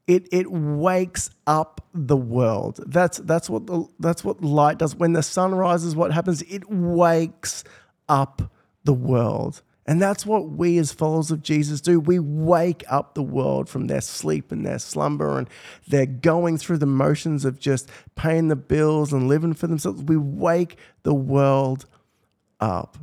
It, 0.07 0.27
it 0.31 0.51
wakes 0.51 1.29
up 1.45 1.85
the 1.93 2.17
world. 2.17 2.83
That's, 2.87 3.19
that's, 3.19 3.49
what 3.49 3.67
the, 3.67 3.87
that's 3.99 4.23
what 4.23 4.43
light 4.43 4.79
does. 4.79 4.95
When 4.95 5.13
the 5.13 5.21
sun 5.21 5.53
rises, 5.53 5.95
what 5.95 6.11
happens? 6.11 6.41
It 6.43 6.67
wakes 6.69 7.63
up 8.07 8.51
the 8.83 8.93
world. 8.93 9.61
And 9.89 9.99
that's 9.99 10.23
what 10.23 10.49
we 10.49 10.77
as 10.77 10.91
followers 10.91 11.31
of 11.31 11.41
Jesus 11.41 11.81
do. 11.81 11.99
We 11.99 12.19
wake 12.19 12.83
up 12.87 13.15
the 13.15 13.23
world 13.23 13.67
from 13.67 13.87
their 13.87 14.01
sleep 14.01 14.51
and 14.51 14.63
their 14.63 14.77
slumber, 14.77 15.39
and 15.39 15.49
they're 15.87 16.05
going 16.05 16.59
through 16.59 16.77
the 16.77 16.85
motions 16.85 17.43
of 17.43 17.59
just 17.59 17.89
paying 18.13 18.49
the 18.49 18.55
bills 18.55 19.11
and 19.11 19.27
living 19.27 19.55
for 19.55 19.65
themselves. 19.65 20.03
We 20.03 20.15
wake 20.15 20.77
the 21.01 21.15
world 21.15 21.87
up. 22.59 22.99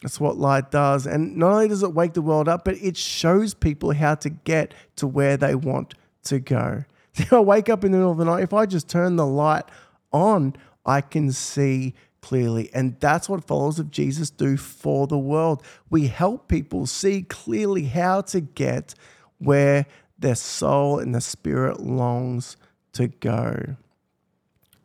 That's 0.00 0.20
what 0.20 0.36
light 0.36 0.70
does. 0.70 1.08
And 1.08 1.36
not 1.38 1.54
only 1.54 1.66
does 1.66 1.82
it 1.82 1.92
wake 1.92 2.12
the 2.12 2.22
world 2.22 2.48
up, 2.48 2.64
but 2.64 2.76
it 2.76 2.96
shows 2.96 3.52
people 3.52 3.92
how 3.92 4.14
to 4.14 4.30
get 4.30 4.74
to 4.94 5.08
where 5.08 5.36
they 5.36 5.56
want 5.56 5.94
to 6.26 6.38
go. 6.38 6.84
I 7.32 7.40
wake 7.40 7.68
up 7.68 7.82
in 7.82 7.90
the 7.90 7.98
middle 7.98 8.12
of 8.12 8.18
the 8.18 8.24
night. 8.24 8.44
If 8.44 8.54
I 8.54 8.64
just 8.64 8.88
turn 8.88 9.16
the 9.16 9.26
light 9.26 9.64
on, 10.12 10.54
I 10.86 11.00
can 11.00 11.32
see 11.32 11.94
clearly. 12.28 12.68
And 12.74 13.00
that's 13.00 13.26
what 13.26 13.42
followers 13.42 13.78
of 13.78 13.90
Jesus 13.90 14.28
do 14.28 14.58
for 14.58 15.06
the 15.06 15.16
world. 15.16 15.62
We 15.88 16.08
help 16.08 16.46
people 16.46 16.86
see 16.86 17.22
clearly 17.22 17.84
how 17.84 18.20
to 18.20 18.42
get 18.42 18.94
where 19.38 19.86
their 20.18 20.34
soul 20.34 20.98
and 20.98 21.14
the 21.14 21.22
spirit 21.22 21.80
longs 21.80 22.58
to 22.92 23.08
go. 23.08 23.76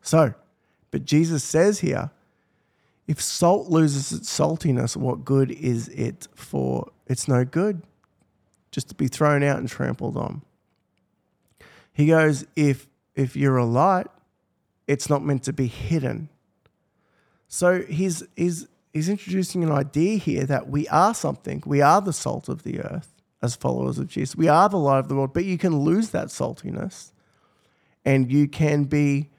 So, 0.01 0.33
but 0.89 1.03
Jesus 1.03 1.43
says 1.43 1.79
here, 1.81 2.11
if 3.07 3.21
salt 3.21 3.67
loses 3.67 4.13
its 4.13 4.29
saltiness, 4.29 4.95
what 4.95 5.25
good 5.25 5.51
is 5.51 5.89
it 5.89 6.29
for? 6.33 6.89
It's 7.07 7.27
no 7.27 7.43
good, 7.43 7.81
just 8.71 8.87
to 8.87 8.95
be 8.95 9.09
thrown 9.09 9.43
out 9.43 9.57
and 9.59 9.67
trampled 9.67 10.15
on. 10.15 10.43
He 11.91 12.07
goes, 12.07 12.45
if 12.55 12.87
if 13.15 13.35
you're 13.35 13.57
a 13.57 13.65
light, 13.65 14.07
it's 14.87 15.09
not 15.09 15.25
meant 15.25 15.43
to 15.43 15.53
be 15.53 15.67
hidden. 15.67 16.29
So 17.53 17.83
he's, 17.83 18.23
he's, 18.35 18.65
he's 18.93 19.09
introducing 19.09 19.63
an 19.63 19.71
idea 19.71 20.17
here 20.17 20.43
that 20.47 20.69
we 20.69 20.87
are 20.87 21.13
something. 21.13 21.61
We 21.67 21.81
are 21.81 22.01
the 22.01 22.11
salt 22.11 22.49
of 22.49 22.63
the 22.63 22.79
earth 22.79 23.13
as 23.43 23.55
followers 23.55 23.99
of 23.99 24.07
Jesus. 24.07 24.35
We 24.35 24.47
are 24.47 24.67
the 24.67 24.79
light 24.79 24.97
of 24.97 25.07
the 25.07 25.13
world, 25.13 25.35
but 25.35 25.45
you 25.45 25.59
can 25.59 25.81
lose 25.81 26.09
that 26.09 26.29
saltiness 26.29 27.11
and 28.03 28.31
you 28.31 28.47
can 28.47 28.85
be 28.85 29.29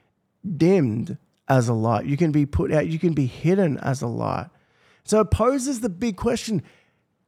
dimmed 0.55 1.17
as 1.49 1.67
a 1.67 1.73
light. 1.73 2.05
You 2.05 2.15
can 2.15 2.31
be 2.31 2.45
put 2.45 2.71
out, 2.71 2.87
you 2.87 2.99
can 2.99 3.11
be 3.11 3.25
hidden 3.25 3.77
as 3.79 4.01
a 4.01 4.07
light. 4.07 4.47
So 5.03 5.19
it 5.19 5.29
poses 5.29 5.81
the 5.81 5.89
big 5.89 6.15
question 6.15 6.63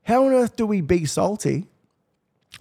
how 0.03 0.25
on 0.25 0.32
earth 0.32 0.56
do 0.56 0.65
we 0.65 0.79
be 0.79 1.03
salty 1.03 1.65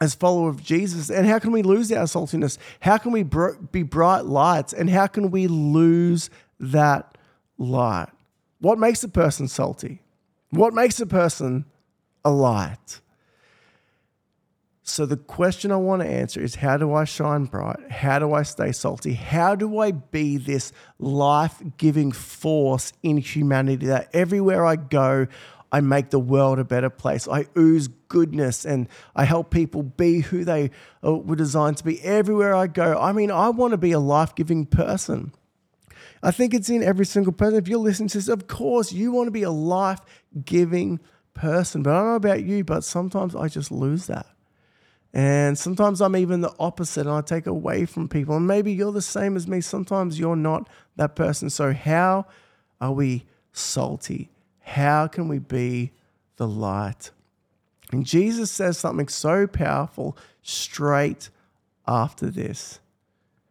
as 0.00 0.16
followers 0.16 0.56
of 0.56 0.64
Jesus? 0.64 1.11
And 1.11 1.28
how 1.28 1.38
can 1.38 1.52
we 1.52 1.62
lose 1.62 1.92
our 1.92 2.06
saltiness? 2.06 2.59
How 2.80 2.99
can 2.99 3.12
we 3.12 3.23
be 3.23 3.85
bright 3.85 4.25
lights? 4.25 4.73
And 4.73 4.90
how 4.90 5.06
can 5.06 5.30
we 5.30 5.47
lose 5.47 6.28
that 6.59 7.16
light? 7.56 8.09
What 8.60 8.78
makes 8.78 9.04
a 9.04 9.08
person 9.08 9.48
salty? 9.48 10.02
What 10.50 10.75
makes 10.75 11.00
a 11.00 11.06
person 11.06 11.66
a 12.25 12.30
light? 12.30 13.00
So, 14.88 15.04
the 15.04 15.16
question 15.16 15.72
I 15.72 15.76
want 15.76 16.02
to 16.02 16.08
answer 16.08 16.40
is 16.40 16.54
how 16.54 16.76
do 16.76 16.94
I 16.94 17.04
shine 17.04 17.46
bright? 17.46 17.90
How 17.90 18.20
do 18.20 18.32
I 18.32 18.44
stay 18.44 18.70
salty? 18.70 19.14
How 19.14 19.56
do 19.56 19.80
I 19.80 19.90
be 19.90 20.36
this 20.36 20.72
life 21.00 21.60
giving 21.76 22.12
force 22.12 22.92
in 23.02 23.16
humanity 23.16 23.86
that 23.86 24.08
everywhere 24.12 24.64
I 24.64 24.76
go, 24.76 25.26
I 25.72 25.80
make 25.80 26.10
the 26.10 26.20
world 26.20 26.60
a 26.60 26.64
better 26.64 26.88
place? 26.88 27.26
I 27.26 27.46
ooze 27.58 27.88
goodness 27.88 28.64
and 28.64 28.88
I 29.16 29.25
help 29.25 29.50
people 29.50 29.82
be 29.82 30.20
who 30.20 30.44
they 30.44 30.70
uh, 31.04 31.16
were 31.16 31.34
designed 31.34 31.78
to 31.78 31.84
be 31.84 32.00
everywhere 32.02 32.54
I 32.54 32.68
go. 32.68 32.96
I 32.96 33.10
mean, 33.10 33.32
I 33.32 33.48
want 33.48 33.72
to 33.72 33.78
be 33.78 33.90
a 33.90 33.98
life 33.98 34.36
giving 34.36 34.66
person. 34.66 35.32
I 36.26 36.33
think 36.33 36.54
it's 36.54 36.68
in 36.68 36.83
every 36.83 37.06
single 37.06 37.33
person. 37.33 37.56
If 37.56 37.68
you're 37.68 37.78
listening 37.78 38.09
to 38.09 38.18
this, 38.18 38.26
of 38.26 38.49
course, 38.49 38.90
you 38.90 39.12
want 39.12 39.28
to 39.28 39.30
be 39.30 39.45
a 39.45 39.50
life 39.50 40.00
giving 40.45 40.99
person. 41.35 41.85
But 41.85 41.90
I 41.90 41.99
don't 41.99 42.09
know 42.09 42.14
about 42.16 42.42
you, 42.42 42.64
but 42.64 42.83
sometimes 42.83 43.37
I 43.37 43.47
just 43.47 43.71
lose 43.71 44.09
that. 44.09 44.26
And 45.14 45.56
sometimes 45.56 46.00
I'm 46.00 46.16
even 46.16 46.40
the 46.40 46.52
opposite 46.59 47.06
and 47.06 47.14
I 47.14 47.21
take 47.21 47.47
away 47.47 47.87
from 47.87 48.09
people. 48.09 48.37
And 48.37 48.45
maybe 48.45 48.73
you're 48.73 48.90
the 48.90 49.02
same 49.02 49.37
as 49.37 49.47
me. 49.47 49.61
Sometimes 49.61 50.18
you're 50.18 50.35
not 50.35 50.68
that 50.97 51.14
person. 51.14 51.49
So, 51.49 51.73
how 51.73 52.26
are 52.80 52.92
we 52.92 53.25
salty? 53.52 54.28
How 54.62 55.06
can 55.06 55.28
we 55.28 55.38
be 55.38 55.92
the 56.38 56.49
light? 56.49 57.12
And 57.92 58.04
Jesus 58.04 58.50
says 58.50 58.78
something 58.78 59.06
so 59.06 59.47
powerful 59.47 60.18
straight 60.42 61.30
after 61.87 62.26
this. 62.30 62.80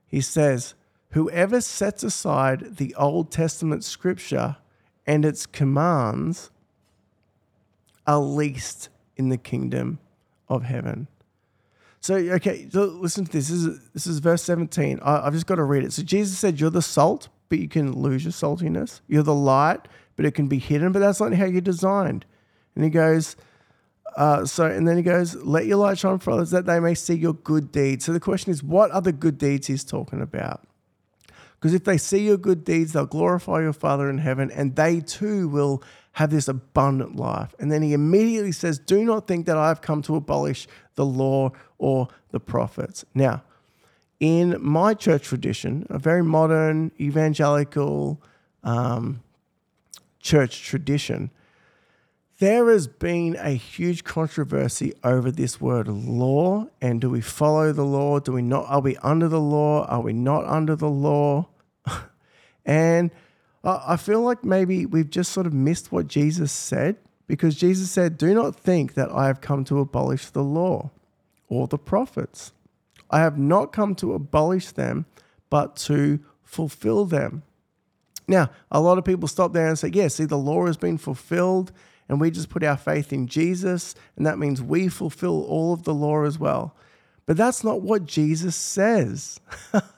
He 0.08 0.20
says, 0.20 0.74
Whoever 1.16 1.62
sets 1.62 2.04
aside 2.04 2.76
the 2.76 2.94
Old 2.96 3.32
Testament 3.32 3.86
scripture 3.86 4.58
and 5.08 5.24
its 5.24 5.46
commands 5.46 6.52
are 8.06 8.20
least 8.20 8.90
in 9.16 9.30
the 9.30 9.38
kingdom 9.38 10.00
of 10.50 10.64
heaven. 10.64 11.08
So, 12.02 12.16
okay, 12.16 12.68
listen 12.74 13.26
to 13.28 13.32
this. 13.32 13.48
This 13.48 13.64
is, 13.64 13.80
this 13.94 14.08
is 14.08 14.20
verse 14.20 14.44
17. 14.44 15.00
I, 15.02 15.24
have 15.24 15.32
just 15.32 15.48
got 15.48 15.56
to 15.56 15.64
read 15.64 15.86
it. 15.86 15.94
So, 15.94 16.04
Jesus 16.04 16.38
said, 16.38 16.60
You're 16.60 16.70
the 16.70 16.82
salt, 16.82 17.30
but 17.48 17.60
you 17.60 17.70
can 17.70 17.94
lose 17.94 18.26
your 18.26 18.34
saltiness. 18.34 19.00
You're 19.08 19.24
the 19.24 19.34
light, 19.34 19.88
but 20.18 20.26
it 20.26 20.32
can 20.32 20.50
be 20.50 20.60
hidden, 20.60 20.92
but 20.92 21.00
that's 21.00 21.22
not 21.22 21.34
how 21.34 21.46
you're 21.46 21.62
designed. 21.62 22.26
And 22.76 22.84
he 22.84 22.90
goes, 22.90 23.38
uh, 24.18 24.46
so, 24.46 24.66
and 24.66 24.86
then 24.86 24.98
he 24.98 25.04
goes, 25.04 25.34
Let 25.36 25.66
your 25.66 25.78
light 25.78 25.98
shine 25.98 26.20
for 26.20 26.32
others 26.32 26.52
that 26.52 26.66
they 26.66 26.82
may 26.82 26.94
see 26.94 27.16
your 27.16 27.36
good 27.36 27.72
deeds. 27.72 28.04
So, 28.04 28.12
the 28.12 28.20
question 28.20 28.52
is, 28.52 28.62
what 28.62 28.92
are 28.92 29.02
the 29.02 29.14
good 29.14 29.38
deeds 29.38 29.68
he's 29.68 29.86
talking 29.86 30.22
about? 30.22 30.68
Because 31.66 31.74
if 31.74 31.84
they 31.84 31.98
see 31.98 32.20
your 32.20 32.38
good 32.38 32.64
deeds, 32.64 32.94
they'll 32.94 33.08
glorify 33.08 33.62
your 33.62 33.74
Father 33.74 34.08
in 34.08 34.20
heaven, 34.20 34.52
and 34.52 34.76
they 34.76 35.00
too 35.00 35.48
will 35.48 35.82
have 36.12 36.30
this 36.30 36.48
abundant 36.48 37.16
life. 37.16 37.56
And 37.58 37.72
then 37.72 37.82
he 37.82 37.94
immediately 37.94 38.52
says, 38.52 38.78
Do 38.78 39.04
not 39.04 39.26
think 39.28 39.48
that 39.48 39.58
I 39.58 39.70
have 39.70 39.82
come 39.82 40.04
to 40.04 40.16
abolish 40.16 40.68
the 40.94 41.08
law 41.08 41.54
or 41.80 42.08
the 42.30 42.40
prophets. 42.40 43.04
Now, 43.16 43.42
in 44.20 44.58
my 44.62 44.94
church 44.94 45.24
tradition, 45.24 45.88
a 45.90 45.98
very 45.98 46.24
modern 46.24 46.92
evangelical 47.00 48.22
um, 48.64 49.24
church 50.20 50.62
tradition, 50.62 51.32
there 52.38 52.70
has 52.70 52.86
been 52.86 53.38
a 53.40 53.54
huge 53.56 54.04
controversy 54.04 54.94
over 55.04 55.32
this 55.32 55.60
word 55.60 55.88
law 55.88 56.68
and 56.80 57.02
do 57.02 57.10
we 57.10 57.22
follow 57.22 57.72
the 57.72 57.86
law 57.86 58.20
do 58.20 58.34
we 58.34 58.42
not 58.42 58.66
are 58.68 58.82
we 58.82 58.98
under 58.98 59.30
the 59.30 59.40
law 59.40 59.86
are 59.86 60.02
we 60.02 60.12
not 60.12 60.44
under 60.44 60.76
the 60.76 60.90
law 60.90 61.48
and 62.66 63.12
I 63.64 63.98
feel 63.98 64.22
like 64.22 64.44
maybe 64.44 64.86
we've 64.86 65.10
just 65.10 65.32
sort 65.32 65.48
of 65.48 65.54
missed 65.54 65.92
what 65.92 66.08
Jesus 66.08 66.52
said 66.52 66.98
because 67.28 67.56
Jesus 67.56 67.90
said, 67.90 68.18
Do 68.18 68.34
not 68.34 68.56
think 68.56 68.94
that 68.94 69.12
I 69.12 69.26
have 69.28 69.42
come 69.42 69.64
to 69.66 69.80
abolish 69.80 70.30
the 70.30 70.44
law 70.44 70.92
or 71.50 71.68
the 71.68 71.80
prophets. 71.80 72.52
I 73.10 73.20
have 73.20 73.40
not 73.40 73.74
come 73.74 73.96
to 73.96 74.14
abolish 74.14 74.72
them, 74.72 75.06
but 75.50 75.76
to 75.78 76.20
fulfill 76.44 77.06
them. 77.06 77.42
Now, 78.28 78.52
a 78.72 78.80
lot 78.80 78.98
of 78.98 79.06
people 79.06 79.28
stop 79.28 79.54
there 79.54 79.68
and 79.68 79.80
say, 79.80 79.90
Yeah, 79.92 80.10
see, 80.10 80.26
the 80.26 80.38
law 80.38 80.68
has 80.68 80.78
been 80.78 81.00
fulfilled 81.00 81.72
and 82.08 82.22
we 82.22 82.30
just 82.30 82.50
put 82.50 82.64
our 82.64 82.78
faith 82.78 83.12
in 83.12 83.26
Jesus, 83.26 83.96
and 84.16 84.28
that 84.28 84.38
means 84.38 84.62
we 84.62 84.90
fulfill 84.90 85.44
all 85.46 85.74
of 85.74 85.86
the 85.86 85.94
law 85.94 86.24
as 86.24 86.38
well. 86.38 86.76
But 87.26 87.36
that's 87.36 87.64
not 87.64 87.82
what 87.82 88.06
Jesus 88.06 88.56
says. 88.56 89.40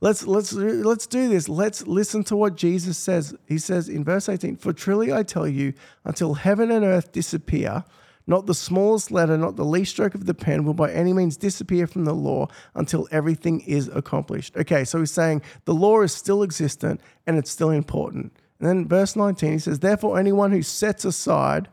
let's 0.00 0.26
let's 0.26 0.52
let's 0.52 1.06
do 1.06 1.28
this. 1.28 1.48
Let's 1.48 1.86
listen 1.86 2.24
to 2.24 2.36
what 2.36 2.56
Jesus 2.56 2.98
says. 2.98 3.34
He 3.46 3.58
says 3.58 3.88
in 3.88 4.04
verse 4.04 4.28
18, 4.28 4.56
"For 4.56 4.72
truly 4.72 5.12
I 5.12 5.22
tell 5.22 5.48
you, 5.48 5.74
until 6.04 6.34
heaven 6.34 6.70
and 6.70 6.84
earth 6.84 7.12
disappear, 7.12 7.84
not 8.26 8.46
the 8.46 8.54
smallest 8.54 9.10
letter, 9.10 9.36
not 9.36 9.56
the 9.56 9.64
least 9.64 9.92
stroke 9.92 10.14
of 10.14 10.26
the 10.26 10.34
pen 10.34 10.64
will 10.64 10.74
by 10.74 10.90
any 10.90 11.12
means 11.12 11.36
disappear 11.36 11.86
from 11.86 12.04
the 12.04 12.14
law 12.14 12.48
until 12.74 13.06
everything 13.10 13.60
is 13.60 13.88
accomplished. 13.88 14.56
Okay, 14.56 14.84
so 14.84 14.98
he's 14.98 15.12
saying 15.12 15.42
the 15.64 15.74
law 15.74 16.00
is 16.00 16.12
still 16.12 16.42
existent 16.42 17.00
and 17.26 17.38
it's 17.38 17.50
still 17.50 17.70
important. 17.70 18.32
And 18.58 18.68
then 18.68 18.88
verse 18.88 19.14
19, 19.14 19.52
he 19.52 19.58
says, 19.58 19.78
Therefore, 19.78 20.18
anyone 20.18 20.50
who 20.50 20.62
sets 20.62 21.04
aside 21.04 21.68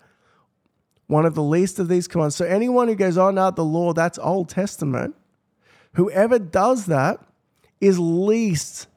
one 1.07 1.25
of 1.25 1.33
the 1.35 1.43
least 1.43 1.79
of 1.79 1.87
these 1.87 2.07
commands, 2.07 2.35
so 2.35 2.45
anyone 2.45 2.87
who 2.87 2.95
goes, 2.95 3.17
Oh, 3.17 3.31
no, 3.31 3.49
the 3.49 3.63
law, 3.63 3.93
that's 3.93 4.19
Old 4.19 4.49
Testament, 4.49 5.15
whoever 5.93 6.37
does 6.37 6.85
that 6.85 7.19
is 7.85 7.99
least 7.99 8.87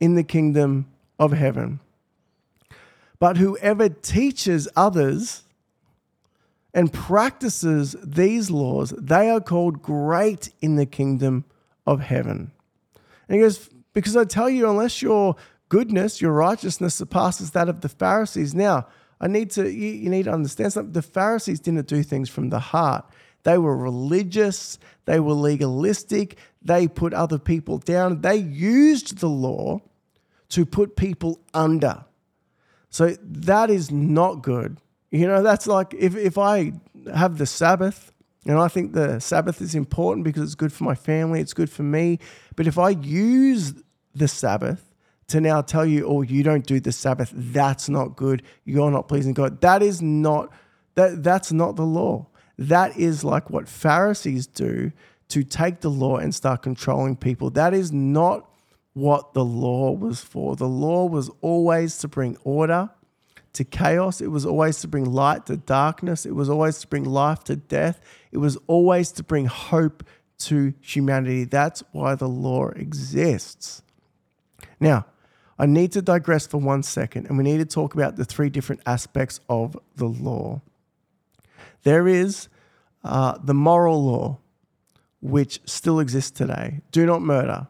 in 0.00 0.14
the 0.14 0.24
kingdom 0.24 0.86
of 1.18 1.32
heaven. 1.32 1.80
But 3.18 3.36
whoever 3.36 3.88
teaches 3.88 4.68
others, 4.76 5.44
and 6.74 6.92
practices 6.92 7.94
these 8.02 8.50
laws, 8.50 8.92
they 8.98 9.30
are 9.30 9.40
called 9.40 9.80
great 9.80 10.52
in 10.60 10.74
the 10.74 10.84
kingdom 10.84 11.44
of 11.86 12.00
heaven. 12.00 12.50
And 13.28 13.36
he 13.36 13.42
goes, 13.42 13.70
Because 13.92 14.16
I 14.16 14.24
tell 14.24 14.50
you, 14.50 14.68
unless 14.68 15.00
your 15.00 15.36
goodness, 15.68 16.20
your 16.20 16.32
righteousness 16.32 16.94
surpasses 16.94 17.52
that 17.52 17.68
of 17.68 17.80
the 17.80 17.88
Pharisees. 17.88 18.54
Now, 18.54 18.88
I 19.20 19.28
need 19.28 19.50
to 19.52 19.70
you, 19.70 20.10
need 20.10 20.24
to 20.24 20.32
understand 20.32 20.72
something. 20.72 20.92
The 20.92 21.02
Pharisees 21.02 21.60
didn't 21.60 21.86
do 21.86 22.02
things 22.02 22.28
from 22.28 22.50
the 22.50 22.58
heart. 22.58 23.04
They 23.44 23.58
were 23.58 23.76
religious, 23.76 24.78
they 25.04 25.20
were 25.20 25.34
legalistic, 25.34 26.38
they 26.62 26.88
put 26.88 27.14
other 27.14 27.38
people 27.38 27.78
down. 27.78 28.22
They 28.22 28.36
used 28.36 29.18
the 29.18 29.28
law 29.28 29.80
to 30.48 30.66
put 30.66 30.96
people 30.96 31.40
under. 31.52 32.04
So 32.90 33.16
that 33.22 33.70
is 33.70 33.90
not 33.90 34.42
good. 34.42 34.78
You 35.10 35.26
know, 35.26 35.42
that's 35.42 35.66
like 35.66 35.94
if, 35.94 36.16
if 36.16 36.38
I 36.38 36.72
have 37.14 37.38
the 37.38 37.46
Sabbath, 37.46 38.12
and 38.46 38.58
I 38.58 38.68
think 38.68 38.92
the 38.92 39.20
Sabbath 39.20 39.60
is 39.60 39.74
important 39.74 40.24
because 40.24 40.42
it's 40.42 40.54
good 40.54 40.72
for 40.72 40.84
my 40.84 40.94
family, 40.94 41.40
it's 41.40 41.54
good 41.54 41.70
for 41.70 41.82
me. 41.82 42.18
But 42.56 42.66
if 42.66 42.78
I 42.78 42.90
use 42.90 43.74
the 44.14 44.28
Sabbath 44.28 44.92
to 45.28 45.40
now 45.40 45.60
tell 45.60 45.86
you, 45.86 46.06
oh, 46.06 46.22
you 46.22 46.42
don't 46.42 46.66
do 46.66 46.80
the 46.80 46.92
Sabbath, 46.92 47.32
that's 47.34 47.88
not 47.88 48.16
good, 48.16 48.42
you're 48.64 48.90
not 48.90 49.08
pleasing 49.08 49.34
God, 49.34 49.60
that 49.60 49.82
is 49.82 50.00
not 50.02 50.52
that 50.94 51.22
that's 51.22 51.52
not 51.52 51.76
the 51.76 51.84
law. 51.84 52.26
That 52.58 52.96
is 52.96 53.24
like 53.24 53.50
what 53.50 53.68
Pharisees 53.68 54.46
do 54.46 54.92
to 55.28 55.42
take 55.42 55.80
the 55.80 55.90
law 55.90 56.16
and 56.16 56.34
start 56.34 56.62
controlling 56.62 57.16
people. 57.16 57.50
That 57.50 57.74
is 57.74 57.92
not 57.92 58.48
what 58.92 59.34
the 59.34 59.44
law 59.44 59.90
was 59.90 60.20
for. 60.20 60.56
The 60.56 60.68
law 60.68 61.06
was 61.06 61.30
always 61.40 61.98
to 61.98 62.08
bring 62.08 62.36
order 62.44 62.90
to 63.54 63.64
chaos. 63.64 64.20
It 64.20 64.28
was 64.28 64.46
always 64.46 64.80
to 64.80 64.88
bring 64.88 65.04
light 65.04 65.46
to 65.46 65.56
darkness. 65.56 66.26
It 66.26 66.34
was 66.34 66.48
always 66.48 66.78
to 66.80 66.86
bring 66.86 67.04
life 67.04 67.42
to 67.44 67.56
death. 67.56 68.00
It 68.30 68.38
was 68.38 68.56
always 68.66 69.10
to 69.12 69.22
bring 69.22 69.46
hope 69.46 70.04
to 70.38 70.74
humanity. 70.80 71.44
That's 71.44 71.82
why 71.92 72.14
the 72.14 72.28
law 72.28 72.68
exists. 72.68 73.82
Now, 74.80 75.06
I 75.58 75.66
need 75.66 75.92
to 75.92 76.02
digress 76.02 76.46
for 76.46 76.58
one 76.58 76.82
second 76.82 77.26
and 77.26 77.38
we 77.38 77.44
need 77.44 77.58
to 77.58 77.64
talk 77.64 77.94
about 77.94 78.16
the 78.16 78.24
three 78.24 78.50
different 78.50 78.82
aspects 78.86 79.40
of 79.48 79.78
the 79.96 80.06
law. 80.06 80.60
There 81.84 82.08
is 82.08 82.48
uh, 83.04 83.38
the 83.42 83.54
moral 83.54 84.04
law, 84.04 84.38
which 85.20 85.60
still 85.64 86.00
exists 86.00 86.30
today. 86.30 86.80
Do 86.90 87.06
not 87.06 87.22
murder. 87.22 87.68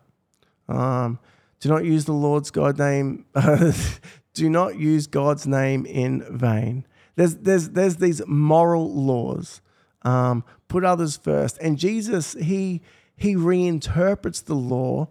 Um, 0.69 1.19
do 1.61 1.69
not 1.69 1.85
use 1.85 2.05
the 2.05 2.13
Lord's 2.13 2.51
God 2.51 2.79
name. 2.79 3.27
do 4.35 4.49
not 4.49 4.77
use 4.77 5.07
God's 5.07 5.47
name 5.47 5.85
in 5.87 6.25
vain. 6.37 6.87
There's, 7.17 7.37
there's, 7.37 7.71
there's 7.71 7.97
these 7.97 8.23
moral 8.27 8.93
laws. 8.93 9.61
Um, 10.03 10.45
put 10.69 10.85
others 10.85 11.17
first. 11.17 11.59
And 11.59 11.79
Jesus, 11.79 12.35
he, 12.35 12.83
he 13.17 13.35
reinterprets 13.35 14.45
the 14.45 14.55
law, 14.55 15.09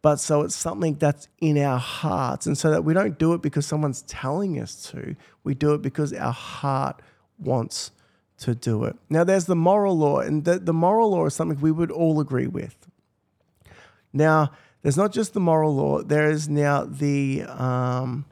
but 0.00 0.16
so 0.16 0.42
it's 0.42 0.56
something 0.56 0.94
that's 0.96 1.28
in 1.40 1.58
our 1.58 1.78
hearts. 1.78 2.46
And 2.46 2.58
so 2.58 2.70
that 2.70 2.84
we 2.84 2.94
don't 2.94 3.18
do 3.18 3.34
it 3.34 3.42
because 3.42 3.66
someone's 3.66 4.02
telling 4.02 4.58
us 4.58 4.90
to, 4.90 5.14
we 5.44 5.54
do 5.54 5.74
it 5.74 5.82
because 5.82 6.12
our 6.12 6.32
heart 6.32 7.00
wants 7.38 7.92
to 8.38 8.54
do 8.54 8.84
it. 8.84 8.96
Now, 9.08 9.24
there's 9.24 9.46
the 9.46 9.56
moral 9.56 9.96
law, 9.96 10.20
and 10.20 10.44
the, 10.44 10.58
the 10.58 10.72
moral 10.72 11.10
law 11.10 11.26
is 11.26 11.34
something 11.34 11.60
we 11.60 11.70
would 11.70 11.90
all 11.90 12.20
agree 12.20 12.46
with. 12.46 12.76
Now, 14.12 14.52
there's 14.82 14.96
not 14.96 15.12
just 15.12 15.32
the 15.32 15.40
moral 15.40 15.74
law, 15.74 16.02
there 16.02 16.30
is 16.30 16.48
now 16.48 16.84
the. 16.84 17.44
Um, 17.44 18.24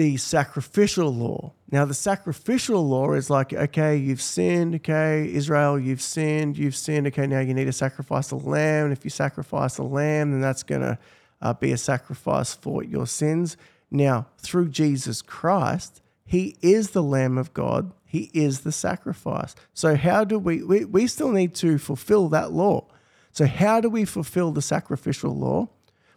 the 0.00 0.16
sacrificial 0.16 1.14
law. 1.14 1.52
Now, 1.70 1.84
the 1.84 1.92
sacrificial 1.92 2.88
law 2.88 3.12
is 3.12 3.28
like, 3.28 3.52
okay, 3.52 3.96
you've 3.96 4.22
sinned, 4.22 4.76
okay, 4.76 5.30
Israel, 5.30 5.78
you've 5.78 6.00
sinned, 6.00 6.56
you've 6.56 6.74
sinned, 6.74 7.06
okay, 7.08 7.26
now 7.26 7.40
you 7.40 7.52
need 7.52 7.66
to 7.66 7.72
sacrifice 7.72 8.30
a 8.30 8.36
lamb. 8.36 8.84
And 8.84 8.92
if 8.94 9.04
you 9.04 9.10
sacrifice 9.10 9.76
a 9.76 9.82
lamb, 9.82 10.30
then 10.30 10.40
that's 10.40 10.62
going 10.62 10.80
to 10.80 10.98
uh, 11.42 11.52
be 11.52 11.72
a 11.72 11.76
sacrifice 11.76 12.54
for 12.54 12.82
your 12.82 13.06
sins. 13.06 13.58
Now, 13.90 14.26
through 14.38 14.70
Jesus 14.70 15.20
Christ, 15.20 16.00
He 16.30 16.56
is 16.62 16.90
the 16.90 17.02
Lamb 17.02 17.38
of 17.38 17.52
God, 17.54 17.90
He 18.06 18.30
is 18.32 18.60
the 18.60 18.70
sacrifice. 18.70 19.56
So, 19.74 19.96
how 19.96 20.22
do 20.22 20.38
we, 20.38 20.62
we, 20.62 20.84
we 20.84 21.08
still 21.08 21.32
need 21.32 21.56
to 21.56 21.76
fulfill 21.76 22.28
that 22.28 22.52
law. 22.52 22.86
So, 23.32 23.46
how 23.46 23.80
do 23.80 23.90
we 23.90 24.04
fulfill 24.04 24.52
the 24.52 24.62
sacrificial 24.62 25.36
law? 25.36 25.70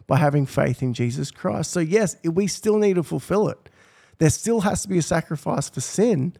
By 0.06 0.18
having 0.18 0.46
faith 0.46 0.84
in 0.84 0.94
Jesus 0.94 1.32
Christ. 1.32 1.72
So, 1.72 1.80
yes, 1.80 2.16
we 2.22 2.46
still 2.46 2.78
need 2.78 2.94
to 2.94 3.02
fulfill 3.02 3.48
it. 3.48 3.58
There 4.18 4.30
still 4.30 4.60
has 4.60 4.82
to 4.82 4.88
be 4.88 4.98
a 4.98 5.02
sacrifice 5.02 5.68
for 5.68 5.80
sin, 5.80 6.36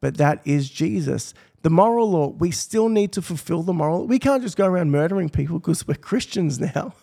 but 0.00 0.18
that 0.18 0.40
is 0.44 0.70
Jesus. 0.70 1.34
The 1.66 1.70
moral 1.70 2.12
law, 2.12 2.28
we 2.28 2.52
still 2.52 2.88
need 2.88 3.10
to 3.14 3.22
fulfill 3.22 3.64
the 3.64 3.72
moral. 3.72 4.06
We 4.06 4.20
can't 4.20 4.40
just 4.40 4.56
go 4.56 4.66
around 4.66 4.92
murdering 4.92 5.28
people 5.28 5.58
because 5.58 5.84
we're 5.84 5.94
Christians 5.94 6.60
now. 6.76 6.94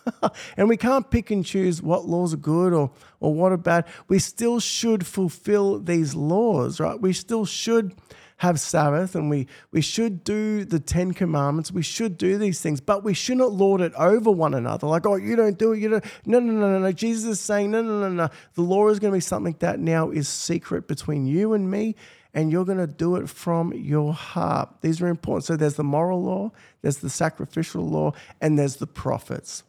and 0.56 0.70
we 0.70 0.78
can't 0.78 1.10
pick 1.10 1.30
and 1.30 1.44
choose 1.44 1.82
what 1.82 2.06
laws 2.06 2.32
are 2.32 2.38
good 2.38 2.72
or, 2.72 2.90
or 3.20 3.34
what 3.34 3.52
are 3.52 3.58
bad. 3.58 3.84
We 4.08 4.18
still 4.18 4.60
should 4.60 5.06
fulfill 5.06 5.80
these 5.80 6.14
laws, 6.14 6.80
right? 6.80 6.98
We 6.98 7.12
still 7.12 7.44
should 7.44 7.94
have 8.38 8.58
Sabbath 8.58 9.14
and 9.14 9.28
we, 9.28 9.48
we 9.70 9.82
should 9.82 10.24
do 10.24 10.64
the 10.64 10.80
Ten 10.80 11.12
Commandments. 11.12 11.70
We 11.70 11.82
should 11.82 12.16
do 12.16 12.38
these 12.38 12.62
things, 12.62 12.80
but 12.80 13.04
we 13.04 13.12
should 13.12 13.36
not 13.36 13.52
lord 13.52 13.82
it 13.82 13.92
over 13.98 14.30
one 14.30 14.54
another. 14.54 14.86
Like, 14.86 15.04
oh, 15.04 15.16
you 15.16 15.36
don't 15.36 15.58
do 15.58 15.72
it. 15.72 15.80
You 15.80 15.90
don't. 15.90 16.04
No, 16.24 16.40
no, 16.40 16.52
no, 16.52 16.70
no, 16.70 16.78
no. 16.78 16.92
Jesus 16.92 17.24
is 17.24 17.40
saying, 17.40 17.70
no, 17.70 17.82
no, 17.82 18.00
no, 18.00 18.08
no. 18.08 18.28
The 18.54 18.62
law 18.62 18.88
is 18.88 18.98
going 18.98 19.12
to 19.12 19.16
be 19.16 19.20
something 19.20 19.56
that 19.58 19.78
now 19.78 20.10
is 20.10 20.26
secret 20.26 20.88
between 20.88 21.26
you 21.26 21.52
and 21.52 21.70
me, 21.70 21.96
and 22.34 22.50
you're 22.50 22.64
going 22.64 22.78
to 22.78 22.86
do 22.86 23.16
it 23.16 23.28
from 23.28 23.72
your 23.72 24.12
heart. 24.12 24.68
These 24.80 25.00
are 25.00 25.06
important. 25.06 25.44
So 25.44 25.56
there's 25.56 25.76
the 25.76 25.84
moral 25.84 26.22
law, 26.22 26.50
there's 26.82 26.98
the 26.98 27.08
sacrificial 27.08 27.88
law, 27.88 28.12
and 28.40 28.58
there's 28.58 28.76
the 28.76 28.86
prophets. 28.86 29.62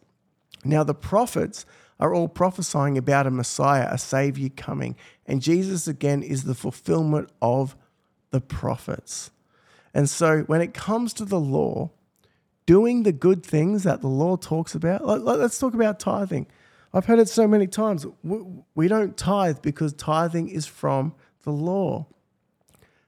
Now, 0.64 0.84
the 0.84 0.96
prophets 0.96 1.66
are 2.00 2.14
all 2.14 2.28
prophesying 2.28 2.98
about 2.98 3.28
a 3.28 3.32
Messiah, 3.32 3.88
a 3.90 3.98
Savior 3.98 4.50
coming. 4.50 4.96
And 5.26 5.42
Jesus, 5.42 5.88
again, 5.88 6.24
is 6.24 6.44
the 6.44 6.56
fulfillment 6.56 7.30
of 7.42 7.78
the 8.32 8.42
prophets. 8.42 9.32
And 9.94 10.10
so 10.10 10.40
when 10.42 10.60
it 10.60 10.74
comes 10.74 11.14
to 11.14 11.26
the 11.26 11.40
law, 11.40 11.92
doing 12.66 13.04
the 13.04 13.14
good 13.14 13.46
things 13.46 13.84
that 13.84 14.02
the 14.02 14.08
law 14.08 14.36
talks 14.36 14.76
about, 14.76 15.06
let's 15.06 15.60
talk 15.60 15.74
about 15.76 16.00
tithing. 16.00 16.48
I've 16.94 17.06
heard 17.06 17.20
it 17.20 17.30
so 17.30 17.48
many 17.48 17.68
times. 17.68 18.06
We 18.24 18.88
don't 18.88 19.16
tithe 19.16 19.60
because 19.62 19.94
tithing 19.94 20.50
is 20.50 20.66
from 20.66 21.14
the 21.44 21.52
law. 21.52 22.08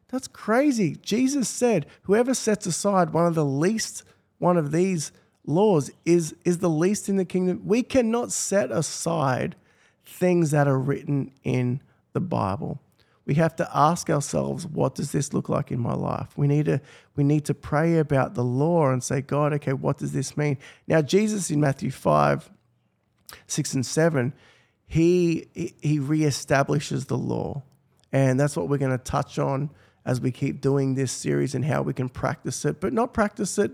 That's 0.10 0.28
crazy. 0.28 0.98
Jesus 1.02 1.50
said, 1.50 1.86
whoever 2.04 2.34
sets 2.34 2.66
aside 2.66 3.12
one 3.12 3.26
of 3.26 3.36
the 3.36 3.46
least, 3.46 4.04
one 4.40 4.58
of 4.58 4.72
these 4.72 5.12
laws 5.46 5.92
is, 6.06 6.36
is 6.46 6.60
the 6.60 6.70
least 6.70 7.10
in 7.10 7.18
the 7.18 7.26
kingdom. 7.26 7.62
We 7.66 7.84
cannot 7.84 8.32
set 8.32 8.72
aside 8.72 9.56
things 10.06 10.52
that 10.52 10.68
are 10.68 10.80
written 10.80 11.32
in 11.44 11.82
the 12.14 12.22
Bible 12.22 12.80
we 13.28 13.36
have 13.36 13.58
to 13.58 13.70
ask 13.74 14.10
ourselves, 14.10 14.66
what 14.66 14.96
does 14.96 15.12
this 15.12 15.34
look 15.34 15.50
like 15.50 15.70
in 15.70 15.82
my 15.82 15.94
life? 15.94 16.30
We 16.38 16.48
need 16.48 16.66
to 16.66 16.80
we 17.18 17.26
need 17.26 17.44
to 17.46 17.54
pray 17.54 17.98
about 17.98 18.36
the 18.36 18.44
law 18.44 18.90
and 18.90 19.04
say, 19.04 19.22
God, 19.22 19.52
okay, 19.54 19.74
what 19.74 19.98
does 19.98 20.14
this 20.14 20.38
mean? 20.38 20.58
Now, 20.88 21.02
Jesus 21.02 21.52
in 21.52 21.60
Matthew 21.60 21.92
5, 21.92 22.50
6 23.48 23.74
and 23.74 23.86
7, 23.86 24.34
he 24.86 25.50
he 25.54 26.00
reestablishes 26.00 27.08
the 27.08 27.18
law. 27.18 27.64
And 28.14 28.40
that's 28.40 28.56
what 28.56 28.70
we're 28.70 28.78
going 28.78 28.98
to 28.98 29.04
touch 29.04 29.38
on 29.38 29.72
as 30.08 30.22
we 30.22 30.32
keep 30.32 30.62
doing 30.62 30.96
this 30.96 31.12
series 31.12 31.54
and 31.54 31.66
how 31.66 31.82
we 31.82 31.94
can 31.94 32.08
practice 32.08 32.64
it, 32.64 32.80
but 32.80 32.94
not 32.94 33.14
practice 33.14 33.58
it 33.58 33.74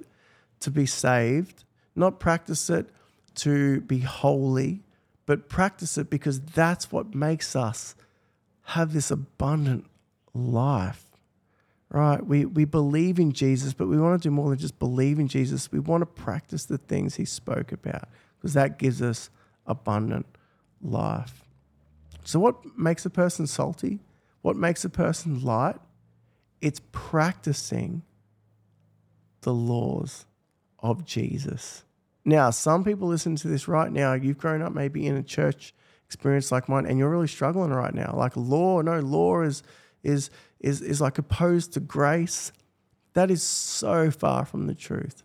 to 0.59 0.71
be 0.71 0.83
saved, 0.83 1.63
not 1.95 2.19
practice 2.19 2.71
it 2.71 2.89
to 3.35 3.81
be 3.81 3.99
holy, 3.99 4.81
but 5.27 5.47
practice 5.47 5.95
it 5.95 6.09
because 6.09 6.41
that's 6.41 6.91
what 6.91 7.13
makes 7.13 7.55
us 7.55 7.93
have 8.63 8.93
this 8.93 9.11
abundant 9.11 9.85
life. 10.33 11.05
Right? 11.89 12.25
We, 12.25 12.45
we 12.45 12.65
believe 12.65 13.19
in 13.19 13.33
Jesus, 13.33 13.75
but 13.75 13.87
we 13.87 13.99
want 13.99 14.19
to 14.19 14.27
do 14.27 14.31
more 14.31 14.49
than 14.49 14.57
just 14.57 14.79
believe 14.79 15.19
in 15.19 15.27
Jesus. 15.27 15.71
We 15.71 15.77
want 15.77 16.01
to 16.01 16.07
practice 16.07 16.65
the 16.65 16.79
things 16.79 17.13
he 17.15 17.25
spoke 17.25 17.71
about 17.71 18.09
because 18.39 18.55
that 18.55 18.79
gives 18.79 19.03
us 19.03 19.29
abundant 19.67 20.25
life. 20.81 21.43
So, 22.23 22.39
what 22.39 22.75
makes 22.75 23.05
a 23.05 23.11
person 23.11 23.45
salty? 23.45 23.99
What 24.41 24.55
makes 24.55 24.83
a 24.83 24.89
person 24.89 25.43
light? 25.43 25.77
It's 26.63 26.79
practicing 26.93 28.03
the 29.41 29.53
laws 29.53 30.25
of 30.79 31.03
Jesus. 31.03 31.83
Now, 32.23 32.51
some 32.51 32.85
people 32.85 33.09
listen 33.09 33.35
to 33.35 33.49
this 33.49 33.67
right 33.67 33.91
now. 33.91 34.13
You've 34.13 34.37
grown 34.37 34.61
up 34.61 34.71
maybe 34.71 35.05
in 35.05 35.17
a 35.17 35.23
church 35.23 35.73
experience 36.05 36.53
like 36.53 36.69
mine, 36.69 36.85
and 36.85 36.97
you're 36.97 37.09
really 37.09 37.27
struggling 37.27 37.71
right 37.71 37.93
now. 37.93 38.13
Like 38.15 38.31
law, 38.37 38.79
no, 38.79 39.01
law 39.01 39.41
is 39.41 39.61
is 40.03 40.29
is 40.61 40.81
is 40.81 41.01
like 41.01 41.17
opposed 41.17 41.73
to 41.73 41.81
grace. 41.81 42.53
That 43.11 43.29
is 43.29 43.43
so 43.43 44.09
far 44.09 44.45
from 44.45 44.67
the 44.67 44.73
truth. 44.73 45.21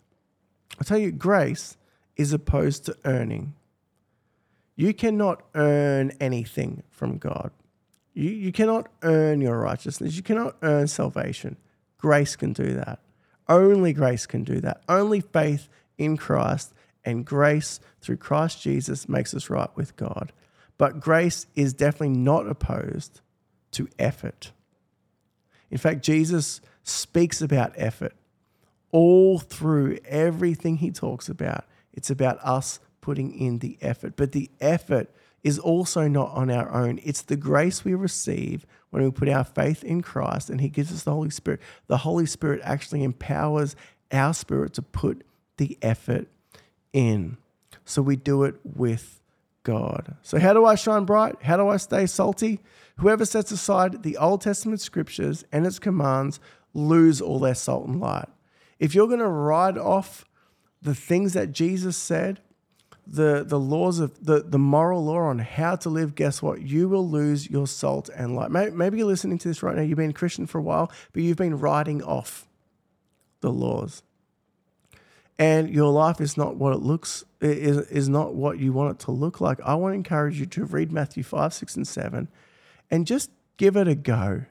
I 0.80 0.82
tell 0.82 0.98
you, 0.98 1.12
grace 1.12 1.76
is 2.16 2.32
opposed 2.32 2.84
to 2.86 2.96
earning. 3.04 3.54
You 4.74 4.92
cannot 4.92 5.44
earn 5.54 6.10
anything 6.20 6.82
from 6.90 7.18
God. 7.18 7.52
You, 8.18 8.30
you 8.30 8.50
cannot 8.50 8.88
earn 9.04 9.40
your 9.40 9.56
righteousness. 9.60 10.16
You 10.16 10.24
cannot 10.24 10.56
earn 10.62 10.88
salvation. 10.88 11.56
Grace 11.98 12.34
can 12.34 12.52
do 12.52 12.74
that. 12.74 12.98
Only 13.48 13.92
grace 13.92 14.26
can 14.26 14.42
do 14.42 14.60
that. 14.60 14.82
Only 14.88 15.20
faith 15.20 15.68
in 15.98 16.16
Christ 16.16 16.74
and 17.04 17.24
grace 17.24 17.78
through 18.00 18.16
Christ 18.16 18.60
Jesus 18.60 19.08
makes 19.08 19.34
us 19.34 19.48
right 19.48 19.70
with 19.76 19.94
God. 19.94 20.32
But 20.78 20.98
grace 20.98 21.46
is 21.54 21.72
definitely 21.72 22.18
not 22.18 22.48
opposed 22.48 23.20
to 23.72 23.88
effort. 24.00 24.50
In 25.70 25.78
fact, 25.78 26.02
Jesus 26.02 26.60
speaks 26.82 27.40
about 27.40 27.72
effort 27.76 28.14
all 28.90 29.38
through 29.38 29.98
everything 30.06 30.78
he 30.78 30.90
talks 30.90 31.28
about. 31.28 31.66
It's 31.92 32.10
about 32.10 32.38
us 32.42 32.80
putting 33.00 33.32
in 33.32 33.60
the 33.60 33.78
effort. 33.80 34.16
But 34.16 34.32
the 34.32 34.50
effort 34.60 35.08
is 35.42 35.58
also 35.58 36.08
not 36.08 36.30
on 36.30 36.50
our 36.50 36.72
own. 36.72 37.00
It's 37.02 37.22
the 37.22 37.36
grace 37.36 37.84
we 37.84 37.94
receive 37.94 38.66
when 38.90 39.02
we 39.02 39.10
put 39.10 39.28
our 39.28 39.44
faith 39.44 39.84
in 39.84 40.02
Christ 40.02 40.50
and 40.50 40.60
He 40.60 40.68
gives 40.68 40.92
us 40.92 41.04
the 41.04 41.12
Holy 41.12 41.30
Spirit. 41.30 41.60
The 41.86 41.98
Holy 41.98 42.26
Spirit 42.26 42.60
actually 42.64 43.04
empowers 43.04 43.76
our 44.10 44.34
spirit 44.34 44.72
to 44.74 44.82
put 44.82 45.24
the 45.58 45.78
effort 45.82 46.28
in. 46.92 47.36
So 47.84 48.02
we 48.02 48.16
do 48.16 48.44
it 48.44 48.56
with 48.64 49.20
God. 49.62 50.16
So, 50.22 50.38
how 50.38 50.54
do 50.54 50.64
I 50.64 50.74
shine 50.74 51.04
bright? 51.04 51.36
How 51.42 51.56
do 51.56 51.68
I 51.68 51.76
stay 51.76 52.06
salty? 52.06 52.60
Whoever 52.96 53.24
sets 53.24 53.50
aside 53.50 54.02
the 54.02 54.16
Old 54.16 54.40
Testament 54.40 54.80
scriptures 54.80 55.44
and 55.52 55.66
its 55.66 55.78
commands 55.78 56.40
lose 56.74 57.20
all 57.20 57.38
their 57.38 57.54
salt 57.54 57.86
and 57.86 58.00
light. 58.00 58.28
If 58.78 58.94
you're 58.94 59.06
going 59.06 59.18
to 59.18 59.28
write 59.28 59.76
off 59.76 60.24
the 60.80 60.94
things 60.94 61.32
that 61.34 61.52
Jesus 61.52 61.96
said, 61.96 62.40
the, 63.10 63.42
the 63.46 63.58
laws 63.58 64.00
of 64.00 64.24
the, 64.24 64.40
the 64.40 64.58
moral 64.58 65.04
law 65.04 65.20
on 65.20 65.38
how 65.38 65.76
to 65.76 65.88
live, 65.88 66.14
guess 66.14 66.42
what? 66.42 66.60
You 66.60 66.88
will 66.88 67.08
lose 67.08 67.48
your 67.48 67.66
salt 67.66 68.10
and 68.14 68.36
light. 68.36 68.50
Maybe 68.50 68.98
you're 68.98 69.06
listening 69.06 69.38
to 69.38 69.48
this 69.48 69.62
right 69.62 69.74
now. 69.74 69.82
You've 69.82 69.96
been 69.96 70.10
a 70.10 70.14
Christian 70.14 70.46
for 70.46 70.58
a 70.58 70.62
while, 70.62 70.92
but 71.12 71.22
you've 71.22 71.38
been 71.38 71.58
writing 71.58 72.02
off 72.02 72.46
the 73.40 73.50
laws. 73.50 74.02
And 75.38 75.70
your 75.70 75.90
life 75.90 76.20
is 76.20 76.36
not 76.36 76.56
what 76.56 76.72
it 76.72 76.80
looks, 76.80 77.24
is, 77.40 77.78
is 77.88 78.08
not 78.08 78.34
what 78.34 78.58
you 78.58 78.72
want 78.72 78.96
it 78.96 79.04
to 79.04 79.12
look 79.12 79.40
like. 79.40 79.60
I 79.64 79.74
want 79.76 79.92
to 79.92 79.96
encourage 79.96 80.38
you 80.38 80.46
to 80.46 80.64
read 80.64 80.92
Matthew 80.92 81.22
5, 81.22 81.54
6, 81.54 81.76
and 81.76 81.88
7 81.88 82.28
and 82.90 83.06
just 83.06 83.30
give 83.56 83.76
it 83.76 83.88
a 83.88 83.94
go. 83.94 84.44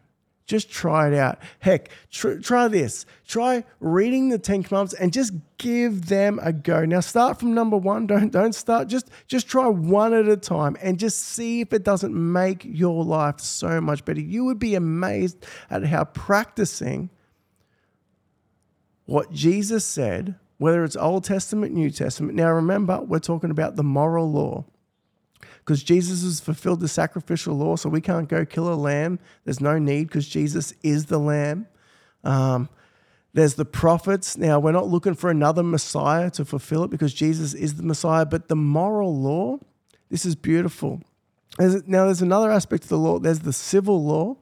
Just 0.48 0.72
try 0.72 1.10
it 1.10 1.14
out. 1.14 1.40
Heck, 1.60 1.90
tr- 2.10 2.36
try 2.36 2.70
this. 2.70 3.06
Try 3.28 3.66
reading 3.82 4.30
the 4.30 4.40
Ten 4.40 4.64
Commandments 4.64 4.94
and 4.94 5.12
just 5.12 5.34
give 5.58 6.06
them 6.08 6.40
a 6.42 6.54
go. 6.54 6.86
Now, 6.86 7.02
start 7.02 7.38
from 7.38 7.54
number 7.54 7.76
one. 7.76 8.08
Don't 8.08 8.32
don't 8.32 8.56
start. 8.56 8.88
Just 8.88 9.10
just 9.28 9.50
try 9.50 9.68
one 9.68 10.14
at 10.14 10.30
a 10.30 10.38
time 10.38 10.78
and 10.82 10.98
just 10.98 11.20
see 11.20 11.60
if 11.60 11.74
it 11.74 11.84
doesn't 11.84 12.14
make 12.14 12.64
your 12.64 13.04
life 13.04 13.42
so 13.42 13.82
much 13.82 14.06
better. 14.06 14.22
You 14.22 14.46
would 14.46 14.58
be 14.58 14.76
amazed 14.76 15.46
at 15.70 15.86
how 15.86 16.06
practicing 16.06 17.10
what 19.06 19.34
Jesus 19.34 19.84
said, 19.84 20.36
whether 20.60 20.86
it's 20.86 20.96
Old 20.96 21.26
Testament, 21.26 21.74
New 21.74 21.92
Testament. 21.92 22.36
Now, 22.36 22.52
remember, 22.54 23.02
we're 23.02 23.20
talking 23.20 23.52
about 23.52 23.76
the 23.76 23.84
moral 23.84 24.32
law 24.32 24.66
because 25.68 25.84
Jesus 25.84 26.24
has 26.24 26.40
fulfilled 26.40 26.80
the 26.80 26.88
sacrificial 26.88 27.54
law, 27.54 27.76
so 27.76 27.90
we 27.90 28.00
can't 28.00 28.30
go 28.30 28.46
kill 28.46 28.72
a 28.72 28.74
lamb. 28.74 29.20
There's 29.44 29.60
no 29.60 29.78
need 29.78 30.08
because 30.08 30.26
Jesus 30.26 30.74
is 30.82 31.08
the 31.08 31.18
lamb. 31.18 31.68
Um, 32.24 32.70
there's 33.34 33.56
the 33.56 33.66
prophets. 33.66 34.38
Now, 34.38 34.62
we're 34.62 34.72
not 34.72 34.88
looking 34.88 35.14
for 35.14 35.30
another 35.30 35.64
Messiah 35.64 36.30
to 36.32 36.46
fulfill 36.46 36.86
it 36.86 36.90
because 36.90 37.14
Jesus 37.14 37.54
is 37.54 37.76
the 37.76 37.84
Messiah, 37.84 38.26
but 38.26 38.48
the 38.48 38.56
moral 38.56 39.14
law, 39.14 39.58
this 40.10 40.26
is 40.26 40.36
beautiful. 40.36 41.02
There's, 41.58 41.86
now, 41.86 42.06
there's 42.06 42.22
another 42.22 42.50
aspect 42.50 42.84
of 42.84 42.90
the 42.90 42.98
law. 42.98 43.20
There's 43.20 43.40
the 43.40 43.52
civil 43.52 44.02
law. 44.06 44.38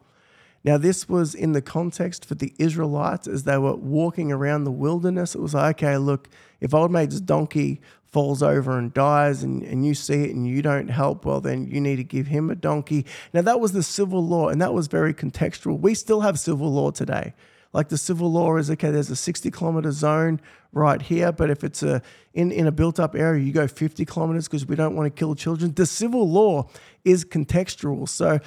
Now, 0.66 0.80
this 0.80 1.08
was 1.08 1.36
in 1.36 1.52
the 1.52 1.62
context 1.62 2.26
for 2.26 2.34
the 2.34 2.52
Israelites 2.58 3.28
as 3.28 3.44
they 3.44 3.60
were 3.60 3.76
walking 3.76 4.32
around 4.32 4.64
the 4.64 4.72
wilderness. 4.72 5.36
It 5.36 5.40
was 5.40 5.54
like, 5.54 5.78
okay, 5.84 5.98
look, 5.98 6.28
if 6.60 6.74
old 6.74 6.92
mate's 6.92 7.22
donkey 7.22 7.82
falls 8.08 8.42
over 8.42 8.76
and 8.76 8.92
dies 8.92 9.44
and, 9.44 9.62
and 9.62 9.86
you 9.86 9.94
see 9.94 10.24
it 10.24 10.32
and 10.32 10.48
you 10.48 10.64
don't 10.64 10.88
help, 10.88 11.24
well, 11.24 11.40
then 11.40 11.68
you 11.68 11.80
need 11.80 11.98
to 11.98 12.04
give 12.04 12.26
him 12.26 12.50
a 12.50 12.56
donkey. 12.56 13.06
Now, 13.32 13.44
that 13.44 13.60
was 13.60 13.74
the 13.74 13.84
civil 13.84 14.26
law 14.26 14.50
and 14.50 14.60
that 14.60 14.74
was 14.74 14.88
very 14.88 15.14
contextual. 15.14 15.80
We 15.80 15.94
still 15.94 16.22
have 16.22 16.40
civil 16.40 16.74
law 16.74 16.90
today. 16.90 17.36
Like 17.72 17.90
the 17.90 17.98
civil 17.98 18.32
law 18.32 18.56
is 18.56 18.72
okay, 18.72 18.90
there's 18.90 19.10
a 19.10 19.18
60 19.18 19.52
kilometer 19.52 19.92
zone 19.92 20.40
right 20.72 21.02
here, 21.02 21.34
but 21.34 21.50
if 21.50 21.62
it's 21.62 21.84
a 21.84 22.02
in, 22.34 22.50
in 22.50 22.68
a 22.68 22.72
built 22.72 23.02
up 23.02 23.16
area, 23.16 23.44
you 23.44 23.52
go 23.52 23.68
50 23.68 24.06
kilometers 24.06 24.48
because 24.48 24.66
we 24.66 24.78
don't 24.78 24.96
want 24.96 25.14
to 25.14 25.20
kill 25.20 25.36
children. 25.36 25.74
The 25.74 25.86
civil 25.86 26.30
law 26.30 26.70
is 27.04 27.26
contextual. 27.26 28.08
So 28.08 28.40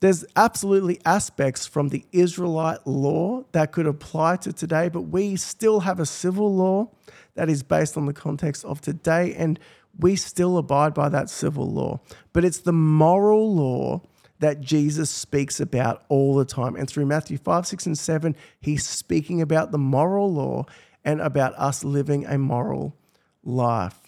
there's 0.00 0.24
absolutely 0.36 1.00
aspects 1.04 1.66
from 1.66 1.88
the 1.88 2.04
Israelite 2.12 2.86
law 2.86 3.44
that 3.52 3.72
could 3.72 3.86
apply 3.86 4.36
to 4.36 4.52
today, 4.52 4.88
but 4.88 5.02
we 5.02 5.36
still 5.36 5.80
have 5.80 6.00
a 6.00 6.06
civil 6.06 6.54
law 6.54 6.90
that 7.34 7.48
is 7.48 7.62
based 7.62 7.96
on 7.96 8.06
the 8.06 8.12
context 8.12 8.64
of 8.64 8.80
today, 8.80 9.34
and 9.34 9.58
we 9.98 10.16
still 10.16 10.58
abide 10.58 10.92
by 10.92 11.08
that 11.08 11.30
civil 11.30 11.70
law. 11.70 12.00
But 12.32 12.44
it's 12.44 12.58
the 12.58 12.72
moral 12.72 13.54
law 13.54 14.02
that 14.38 14.60
Jesus 14.60 15.08
speaks 15.08 15.60
about 15.60 16.04
all 16.08 16.34
the 16.34 16.44
time. 16.44 16.76
And 16.76 16.88
through 16.88 17.06
Matthew 17.06 17.38
5, 17.38 17.66
6, 17.66 17.86
and 17.86 17.98
7, 17.98 18.36
he's 18.60 18.86
speaking 18.86 19.40
about 19.40 19.72
the 19.72 19.78
moral 19.78 20.32
law 20.32 20.66
and 21.04 21.20
about 21.20 21.54
us 21.54 21.84
living 21.84 22.26
a 22.26 22.36
moral 22.36 22.94
life 23.42 23.98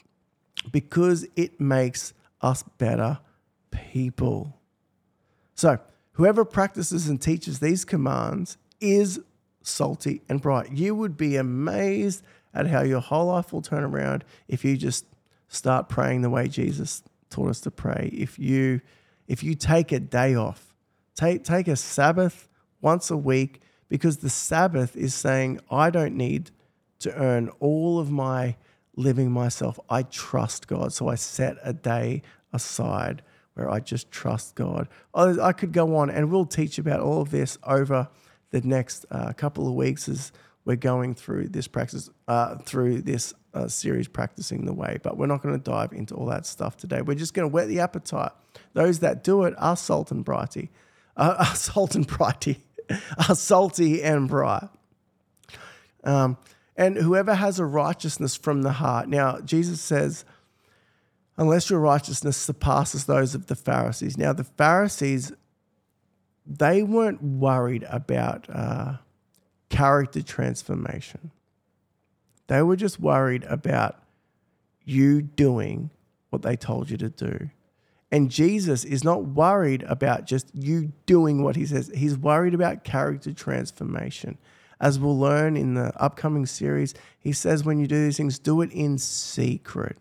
because 0.70 1.26
it 1.36 1.60
makes 1.60 2.12
us 2.42 2.62
better 2.76 3.20
people. 3.70 4.57
So, 5.58 5.80
whoever 6.12 6.44
practices 6.44 7.08
and 7.08 7.20
teaches 7.20 7.58
these 7.58 7.84
commands 7.84 8.58
is 8.80 9.18
salty 9.60 10.22
and 10.28 10.40
bright. 10.40 10.70
You 10.70 10.94
would 10.94 11.16
be 11.16 11.34
amazed 11.34 12.22
at 12.54 12.68
how 12.68 12.82
your 12.82 13.00
whole 13.00 13.26
life 13.26 13.52
will 13.52 13.60
turn 13.60 13.82
around 13.82 14.24
if 14.46 14.64
you 14.64 14.76
just 14.76 15.04
start 15.48 15.88
praying 15.88 16.22
the 16.22 16.30
way 16.30 16.46
Jesus 16.46 17.02
taught 17.28 17.48
us 17.48 17.60
to 17.62 17.72
pray. 17.72 18.08
If 18.12 18.38
you 18.38 18.82
if 19.26 19.42
you 19.42 19.56
take 19.56 19.90
a 19.90 19.98
day 19.98 20.36
off, 20.36 20.76
take 21.16 21.42
take 21.42 21.66
a 21.66 21.74
Sabbath 21.74 22.48
once 22.80 23.10
a 23.10 23.16
week 23.16 23.60
because 23.88 24.18
the 24.18 24.30
Sabbath 24.30 24.96
is 24.96 25.12
saying 25.12 25.58
I 25.72 25.90
don't 25.90 26.16
need 26.16 26.52
to 27.00 27.12
earn 27.16 27.48
all 27.58 27.98
of 27.98 28.12
my 28.12 28.54
living 28.94 29.32
myself. 29.32 29.80
I 29.90 30.04
trust 30.04 30.68
God. 30.68 30.92
So 30.92 31.08
I 31.08 31.16
set 31.16 31.56
a 31.64 31.72
day 31.72 32.22
aside 32.52 33.22
where 33.58 33.68
I 33.68 33.80
just 33.80 34.10
trust 34.10 34.54
God. 34.54 34.88
I 35.14 35.52
could 35.52 35.72
go 35.72 35.96
on 35.96 36.10
and 36.10 36.30
we'll 36.30 36.46
teach 36.46 36.78
about 36.78 37.00
all 37.00 37.20
of 37.20 37.30
this 37.30 37.58
over 37.64 38.08
the 38.50 38.60
next 38.60 39.04
uh, 39.10 39.32
couple 39.32 39.66
of 39.66 39.74
weeks 39.74 40.08
as 40.08 40.32
we're 40.64 40.76
going 40.76 41.14
through 41.14 41.48
this 41.48 41.66
practice 41.66 42.08
uh, 42.28 42.56
through 42.58 43.02
this 43.02 43.34
uh, 43.54 43.66
series 43.66 44.06
practicing 44.06 44.64
the 44.64 44.72
way. 44.72 44.98
But 45.02 45.16
we're 45.16 45.26
not 45.26 45.42
going 45.42 45.58
to 45.58 45.62
dive 45.62 45.92
into 45.92 46.14
all 46.14 46.26
that 46.26 46.46
stuff 46.46 46.76
today. 46.76 47.02
We're 47.02 47.14
just 47.14 47.34
going 47.34 47.48
to 47.48 47.52
whet 47.52 47.66
the 47.66 47.80
appetite. 47.80 48.32
Those 48.74 49.00
that 49.00 49.24
do 49.24 49.42
it 49.44 49.54
are 49.58 49.76
salt 49.76 50.12
and 50.12 50.24
brighty 50.24 50.68
are 51.16 51.44
salt 51.56 51.94
and 51.96 52.06
brighty 52.06 52.60
are 53.28 53.34
salty 53.34 54.02
and 54.02 54.28
bright. 54.28 54.68
Um, 56.04 56.38
and 56.76 56.96
whoever 56.96 57.34
has 57.34 57.58
a 57.58 57.64
righteousness 57.64 58.36
from 58.36 58.62
the 58.62 58.72
heart. 58.72 59.08
Now 59.08 59.40
jesus 59.40 59.80
says 59.80 60.24
unless 61.38 61.70
your 61.70 61.80
righteousness 61.80 62.36
surpasses 62.36 63.06
those 63.06 63.34
of 63.34 63.46
the 63.46 63.56
pharisees 63.56 64.18
now 64.18 64.32
the 64.32 64.44
pharisees 64.44 65.32
they 66.48 66.82
weren't 66.82 67.22
worried 67.22 67.84
about 67.90 68.48
uh, 68.48 68.94
character 69.68 70.22
transformation. 70.22 71.30
They 72.46 72.62
were 72.62 72.76
just 72.76 72.98
worried 72.98 73.44
about 73.44 74.02
you 74.84 75.20
doing 75.20 75.90
what 76.30 76.40
they 76.40 76.56
told 76.56 76.88
you 76.88 76.96
to 76.96 77.10
do. 77.10 77.50
And 78.10 78.30
Jesus 78.30 78.84
is 78.84 79.04
not 79.04 79.24
worried 79.24 79.82
about 79.82 80.24
just 80.24 80.50
you 80.54 80.92
doing 81.04 81.42
what 81.42 81.56
he 81.56 81.66
says. 81.66 81.90
He's 81.94 82.16
worried 82.16 82.54
about 82.54 82.84
character 82.84 83.34
transformation. 83.34 84.38
As 84.80 84.98
we'll 84.98 85.18
learn 85.18 85.58
in 85.58 85.74
the 85.74 85.92
upcoming 86.00 86.46
series, 86.46 86.94
he 87.18 87.32
says 87.32 87.64
when 87.64 87.78
you 87.78 87.86
do 87.86 88.02
these 88.02 88.16
things, 88.16 88.38
do 88.38 88.62
it 88.62 88.70
in 88.72 88.96
secret 88.96 89.98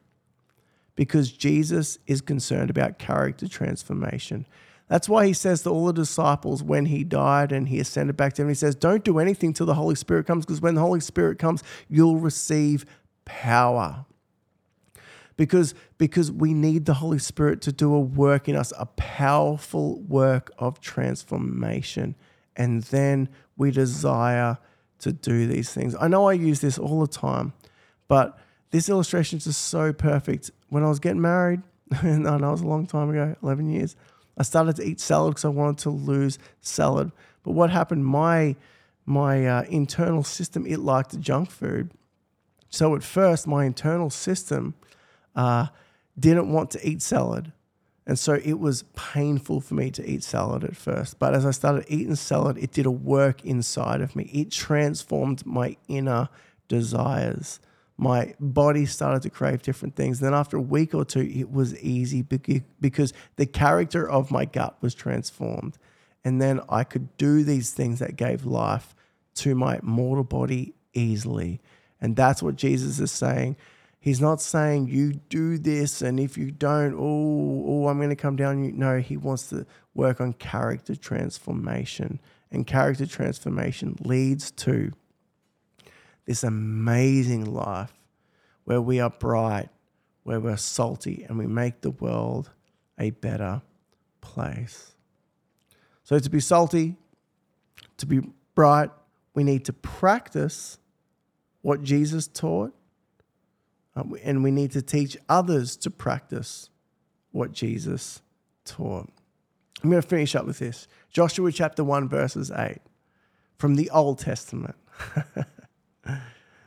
because 0.98 1.32
Jesus 1.32 1.98
is 2.08 2.20
concerned 2.20 2.70
about 2.70 3.00
character 3.00 3.48
transformation. 3.48 4.46
That's 4.90 5.08
why 5.08 5.26
he 5.26 5.34
says 5.34 5.64
to 5.64 5.70
all 5.70 5.86
the 5.86 5.94
disciples 5.94 6.62
when 6.62 6.88
he 6.88 7.06
died 7.06 7.54
and 7.54 7.70
he 7.70 7.80
ascended 7.80 8.18
back 8.18 8.34
to 8.34 8.42
heaven, 8.42 8.50
he 8.50 8.56
says, 8.56 8.76
Don't 8.76 9.06
do 9.06 9.20
anything 9.20 9.54
till 9.54 9.66
the 9.66 9.76
Holy 9.76 9.96
Spirit 9.96 10.28
comes, 10.28 10.46
because 10.46 10.60
when 10.60 10.76
the 10.76 10.82
Holy 10.82 11.00
Spirit 11.00 11.40
comes, 11.40 11.64
you'll 11.88 12.18
receive 12.18 12.86
power 13.24 14.06
because 15.38 15.76
because 15.98 16.32
we 16.32 16.54
need 16.54 16.86
the 16.86 16.96
Holy 16.96 17.20
Spirit 17.20 17.62
to 17.62 17.72
do 17.72 17.94
a 17.94 18.00
work 18.00 18.50
in 18.50 18.56
us, 18.56 18.74
a 18.78 18.88
powerful 18.88 20.02
work 20.02 20.52
of 20.58 20.82
transformation, 20.82 22.16
and 22.56 22.84
then 22.84 23.30
we 23.56 23.72
desire 23.72 24.58
to 25.00 25.14
do 25.14 25.48
these 25.48 25.72
things. 25.72 25.96
I 26.00 26.08
know 26.08 26.28
I 26.28 26.34
use 26.34 26.60
this 26.60 26.78
all 26.78 27.00
the 27.02 27.08
time, 27.08 27.54
but 28.08 28.38
this 28.72 28.90
illustration 28.90 29.38
is 29.38 29.46
just 29.46 29.62
so 29.68 29.94
perfect. 29.94 30.52
When 30.70 30.84
I 30.84 30.90
was 30.90 31.00
getting 31.00 31.22
married, 31.22 31.62
and 32.02 32.28
I 32.28 32.38
know 32.38 32.50
it 32.50 32.52
was 32.52 32.62
a 32.62 32.68
long 32.68 32.86
time 32.86 33.10
ago, 33.10 33.36
11 33.42 33.70
years, 33.70 33.96
I 34.38 34.44
started 34.44 34.76
to 34.78 34.84
eat 34.84 35.00
salad 35.00 35.32
because 35.32 35.46
I 35.46 35.50
wanted 35.50 35.80
to 35.80 35.90
lose 35.90 36.38
salad. 36.62 37.12
But 37.44 37.52
what 37.52 37.70
happened? 37.70 38.06
My 38.06 38.56
my 39.06 39.48
uh, 39.48 39.64
internal 39.70 40.22
system 40.22 40.66
it 40.68 40.80
liked 40.80 41.18
junk 41.20 41.50
food. 41.50 41.92
So 42.70 42.94
at 42.94 43.04
first, 43.04 43.48
my 43.48 43.64
internal 43.64 44.10
system 44.10 44.76
uh, 45.34 45.68
didn't 46.20 46.52
want 46.52 46.72
to 46.72 46.88
eat 46.88 47.02
salad. 47.02 47.54
And 48.06 48.18
so 48.18 48.34
it 48.34 48.60
was 48.60 48.84
painful 48.96 49.62
for 49.62 49.74
me 49.74 49.92
to 49.92 50.10
eat 50.10 50.24
salad 50.24 50.64
at 50.64 50.76
first. 50.76 51.20
But 51.20 51.34
as 51.34 51.46
I 51.46 51.52
started 51.52 51.86
eating 51.88 52.16
salad, 52.16 52.58
it 52.58 52.72
did 52.72 52.86
a 52.86 52.92
work 52.92 53.44
inside 53.44 54.02
of 54.02 54.16
me. 54.16 54.30
It 54.34 54.52
transformed 54.52 55.46
my 55.46 55.78
inner 55.88 56.30
desires. 56.68 57.60
My 57.98 58.36
body 58.40 58.86
started 58.86 59.24
to 59.24 59.30
crave 59.30 59.64
different 59.64 59.96
things. 59.96 60.20
Then 60.20 60.34
after 60.34 60.58
a 60.58 60.62
week 60.62 60.94
or 60.94 61.04
two, 61.04 61.22
it 61.22 61.52
was 61.52 61.78
easy 61.80 62.22
because 62.22 63.14
the 63.38 63.46
character 63.46 64.08
of 64.08 64.30
my 64.30 64.46
gut 64.46 64.78
was 64.82 64.94
transformed. 64.94 65.78
And 66.24 66.42
then 66.42 66.62
I 66.70 66.84
could 66.84 67.16
do 67.18 67.44
these 67.44 67.72
things 67.72 68.00
that 68.00 68.16
gave 68.16 68.46
life 68.46 68.94
to 69.36 69.56
my 69.56 69.80
mortal 69.82 70.24
body 70.24 70.74
easily. 70.94 71.60
And 72.00 72.16
that's 72.16 72.44
what 72.44 72.56
Jesus 72.56 73.00
is 73.00 73.12
saying 73.12 73.58
He's 74.08 74.22
not 74.22 74.42
saying 74.42 74.88
you 74.88 75.14
do 75.28 75.58
this 75.58 76.02
and 76.02 76.18
if 76.18 76.38
you 76.38 76.50
don't, 76.52 76.94
oh, 76.94 77.66
oh, 77.68 77.88
I'm 77.88 77.98
going 77.98 78.10
to 78.10 78.16
come 78.16 78.38
down. 78.38 78.64
You 78.64 78.72
no, 78.72 79.00
he 79.00 79.18
wants 79.18 79.50
to 79.50 79.66
work 79.96 80.22
on 80.22 80.32
character 80.32 80.96
transformation, 80.96 82.22
and 82.50 82.66
character 82.66 83.06
transformation 83.06 83.98
leads 84.00 84.52
to 84.52 84.94
this 86.28 86.44
amazing 86.44 87.46
life 87.46 87.94
where 88.66 88.82
we 88.82 89.00
are 89.00 89.10
bright, 89.10 89.70
where 90.22 90.40
we're 90.40 90.58
salty, 90.58 91.26
and 91.28 91.40
we 91.40 91.48
make 91.48 91.82
the 91.82 91.90
world 91.90 92.52
a 93.00 93.10
better 93.10 93.64
place. 94.22 94.94
So 96.04 96.20
to 96.20 96.30
be 96.30 96.40
salty, 96.40 96.96
to 97.98 98.06
be 98.06 98.22
bright, 98.54 98.92
we 99.34 99.44
need 99.44 99.66
to 99.66 99.74
practice 99.74 100.78
what 101.64 101.82
Jesus 101.82 102.28
taught 102.28 102.74
um, 103.98 104.16
and 104.24 104.44
we 104.44 104.52
need 104.52 104.72
to 104.74 104.82
teach 104.84 105.18
others 105.28 105.76
to 105.78 105.90
practice 105.90 106.70
what 107.32 107.52
Jesus 107.52 108.22
taught. 108.64 109.10
I'm 109.84 109.90
going 109.90 110.02
to 110.02 110.08
finish 110.08 110.36
up 110.36 110.46
with 110.46 110.60
this 110.60 110.88
Joshua 111.10 111.52
chapter 111.52 111.84
1, 111.84 112.08
verses 112.08 112.52
8 112.52 112.78
from 113.58 113.74
the 113.74 113.90
Old 113.90 114.20
Testament, 114.20 114.76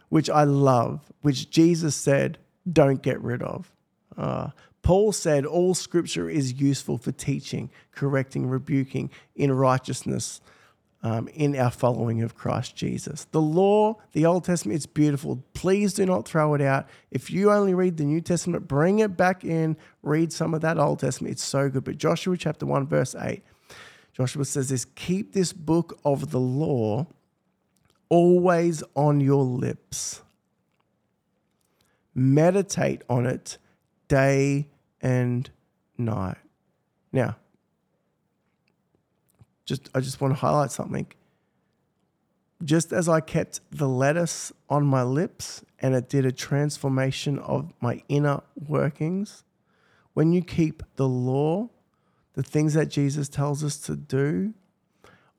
which 0.08 0.28
I 0.28 0.44
love, 0.44 1.12
which 1.22 1.50
Jesus 1.50 1.94
said, 1.94 2.38
don't 2.70 3.02
get 3.02 3.20
rid 3.20 3.42
of. 3.42 3.72
Uh, 4.16 4.50
Paul 4.82 5.12
said, 5.12 5.44
All 5.44 5.74
scripture 5.74 6.28
is 6.28 6.60
useful 6.60 6.98
for 6.98 7.12
teaching, 7.12 7.70
correcting, 7.92 8.46
rebuking 8.46 9.10
in 9.34 9.52
righteousness 9.52 10.40
um, 11.02 11.28
in 11.28 11.56
our 11.56 11.70
following 11.70 12.22
of 12.22 12.34
Christ 12.34 12.76
Jesus. 12.76 13.26
The 13.30 13.40
law, 13.40 13.96
the 14.12 14.26
Old 14.26 14.44
Testament, 14.44 14.76
it's 14.76 14.86
beautiful. 14.86 15.42
Please 15.54 15.94
do 15.94 16.04
not 16.04 16.26
throw 16.26 16.54
it 16.54 16.60
out. 16.60 16.88
If 17.10 17.30
you 17.30 17.50
only 17.50 17.74
read 17.74 17.96
the 17.96 18.04
New 18.04 18.20
Testament, 18.20 18.68
bring 18.68 18.98
it 18.98 19.16
back 19.16 19.44
in, 19.44 19.76
read 20.02 20.32
some 20.32 20.54
of 20.54 20.60
that 20.62 20.78
Old 20.78 21.00
Testament. 21.00 21.32
It's 21.32 21.44
so 21.44 21.68
good. 21.68 21.84
But 21.84 21.98
Joshua 21.98 22.36
chapter 22.36 22.66
1, 22.66 22.86
verse 22.86 23.14
8, 23.14 23.42
Joshua 24.12 24.44
says 24.44 24.68
this 24.68 24.84
Keep 24.84 25.32
this 25.32 25.52
book 25.52 25.98
of 26.04 26.30
the 26.30 26.40
law 26.40 27.06
always 28.10 28.82
on 28.94 29.20
your 29.20 29.42
lips, 29.42 30.20
meditate 32.14 33.02
on 33.08 33.24
it 33.24 33.56
day 34.08 34.68
and 35.00 35.48
night. 35.96 36.36
Now, 37.12 37.36
just 39.64 39.88
I 39.94 40.00
just 40.00 40.20
want 40.20 40.34
to 40.34 40.40
highlight 40.40 40.70
something. 40.72 41.06
Just 42.62 42.92
as 42.92 43.08
I 43.08 43.20
kept 43.20 43.60
the 43.70 43.88
lettuce 43.88 44.52
on 44.68 44.84
my 44.84 45.02
lips 45.02 45.64
and 45.78 45.94
it 45.94 46.10
did 46.10 46.26
a 46.26 46.32
transformation 46.32 47.38
of 47.38 47.72
my 47.80 48.02
inner 48.08 48.42
workings, 48.68 49.44
when 50.12 50.32
you 50.32 50.42
keep 50.42 50.82
the 50.96 51.08
law, 51.08 51.70
the 52.34 52.42
things 52.42 52.74
that 52.74 52.86
Jesus 52.86 53.30
tells 53.30 53.64
us 53.64 53.78
to 53.78 53.96
do 53.96 54.52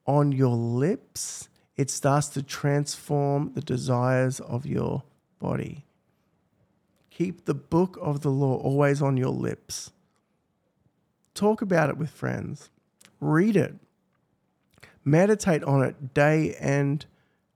on 0.04 0.32
your 0.32 0.56
lips, 0.56 1.48
it 1.76 1.90
starts 1.90 2.28
to 2.28 2.42
transform 2.42 3.52
the 3.54 3.60
desires 3.60 4.40
of 4.40 4.66
your 4.66 5.04
body. 5.38 5.84
Keep 7.10 7.44
the 7.44 7.54
book 7.54 7.98
of 8.00 8.22
the 8.22 8.30
law 8.30 8.56
always 8.56 9.02
on 9.02 9.16
your 9.16 9.30
lips. 9.30 9.90
Talk 11.34 11.62
about 11.62 11.90
it 11.90 11.96
with 11.96 12.10
friends. 12.10 12.70
Read 13.20 13.56
it. 13.56 13.74
Meditate 15.04 15.62
on 15.64 15.82
it 15.82 16.14
day 16.14 16.54
and 16.60 17.04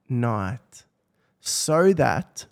night 0.09 0.83
so 1.39 1.93
that 1.93 2.45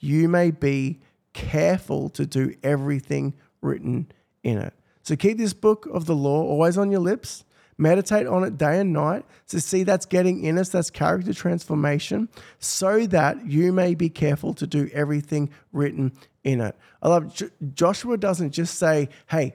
you 0.00 0.28
may 0.28 0.50
be 0.50 1.00
careful 1.32 2.08
to 2.10 2.26
do 2.26 2.54
everything 2.62 3.34
written 3.60 4.10
in 4.42 4.58
it. 4.58 4.74
So 5.02 5.16
keep 5.16 5.38
this 5.38 5.52
book 5.52 5.86
of 5.92 6.06
the 6.06 6.14
law 6.14 6.42
always 6.42 6.76
on 6.76 6.90
your 6.90 7.00
lips. 7.00 7.44
Meditate 7.82 8.26
on 8.28 8.44
it 8.44 8.56
day 8.56 8.78
and 8.78 8.92
night. 8.92 9.24
To 9.48 9.60
see 9.60 9.82
that's 9.82 10.06
getting 10.06 10.44
in 10.44 10.56
us, 10.56 10.68
that's 10.68 10.88
character 10.88 11.34
transformation, 11.34 12.28
so 12.58 13.06
that 13.08 13.44
you 13.44 13.72
may 13.72 13.94
be 13.94 14.08
careful 14.08 14.54
to 14.54 14.66
do 14.66 14.88
everything 14.92 15.50
written 15.72 16.12
in 16.44 16.60
it. 16.60 16.76
I 17.02 17.08
love 17.08 17.42
Joshua 17.74 18.16
doesn't 18.16 18.52
just 18.52 18.78
say, 18.78 19.08
hey, 19.28 19.54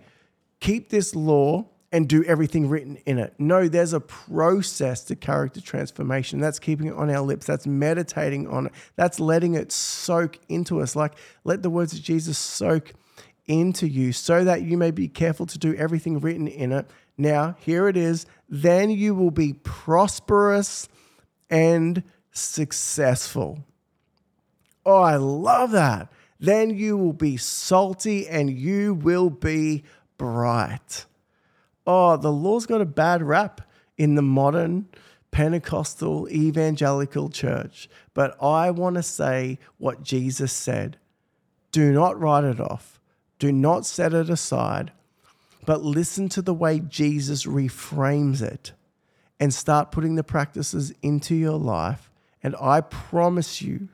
keep 0.60 0.90
this 0.90 1.16
law 1.16 1.70
and 1.92 2.10
do 2.10 2.22
everything 2.26 2.68
written 2.68 2.98
in 3.06 3.18
it. 3.18 3.34
No, 3.40 3.70
there's 3.70 3.94
a 3.94 4.02
process 4.02 5.06
to 5.06 5.16
character 5.16 5.62
transformation. 5.62 6.40
That's 6.40 6.60
keeping 6.60 6.88
it 6.88 6.94
on 6.94 7.10
our 7.10 7.22
lips. 7.22 7.46
That's 7.46 7.66
meditating 7.66 8.48
on 8.50 8.68
it. 8.68 8.74
That's 8.98 9.22
letting 9.22 9.56
it 9.56 9.72
soak 9.72 10.38
into 10.50 10.82
us. 10.82 10.98
Like, 10.98 11.14
let 11.46 11.64
the 11.64 11.70
words 11.70 11.94
of 11.94 12.02
Jesus 12.02 12.38
soak 12.38 12.92
into 13.48 13.88
you 13.88 14.12
so 14.12 14.44
that 14.44 14.62
you 14.64 14.78
may 14.78 14.92
be 14.92 15.08
careful 15.08 15.46
to 15.46 15.58
do 15.58 15.74
everything 15.76 16.20
written 16.20 16.48
in 16.48 16.72
it. 16.72 16.90
Now, 17.18 17.56
here 17.60 17.88
it 17.88 17.98
is. 17.98 18.26
Then 18.50 18.90
you 18.90 19.16
will 19.16 19.32
be 19.32 19.54
prosperous 19.54 20.88
and 21.50 22.04
successful. 22.32 23.64
Oh, 24.86 25.02
I 25.02 25.16
love 25.16 25.72
that. 25.72 26.12
Then 26.40 26.70
you 26.70 26.98
will 26.98 27.14
be 27.14 27.38
salty 27.38 28.28
and 28.28 28.50
you 28.50 28.94
will 28.94 29.30
be 29.30 29.84
bright 30.18 31.06
oh, 31.88 32.18
the 32.18 32.32
law's 32.32 32.66
got 32.68 32.82
a 32.82 32.86
bad 32.86 33.24
rap 33.24 33.62
in 33.98 34.14
the 34.14 34.22
modern 34.22 34.88
Pentecostal 35.32 36.30
evangelical 36.30 37.30
church. 37.30 37.90
But 38.14 38.42
I 38.44 38.70
want 38.72 38.98
to 38.98 39.04
say 39.04 39.58
what 39.78 40.04
Jesus 40.04 40.52
said 40.52 40.98
do 41.72 41.92
not 41.92 42.20
write 42.20 42.44
it 42.44 42.60
off, 42.60 42.97
do 43.40 43.52
not 43.52 43.86
set 43.86 44.14
it 44.14 44.30
aside, 44.30 44.92
but 45.66 45.84
listen 45.84 46.30
to 46.30 46.42
the 46.42 46.54
way 46.54 46.80
Jesus 46.80 47.46
reframes 47.46 48.42
it 48.42 48.72
and 49.40 49.54
start 49.54 49.92
putting 49.92 50.16
the 50.16 50.24
practices 50.24 50.94
into 51.02 51.36
your 51.36 51.58
life. 51.58 52.10
And 52.42 52.56
I 52.60 52.82
promise 52.82 53.62
you, 53.62 53.90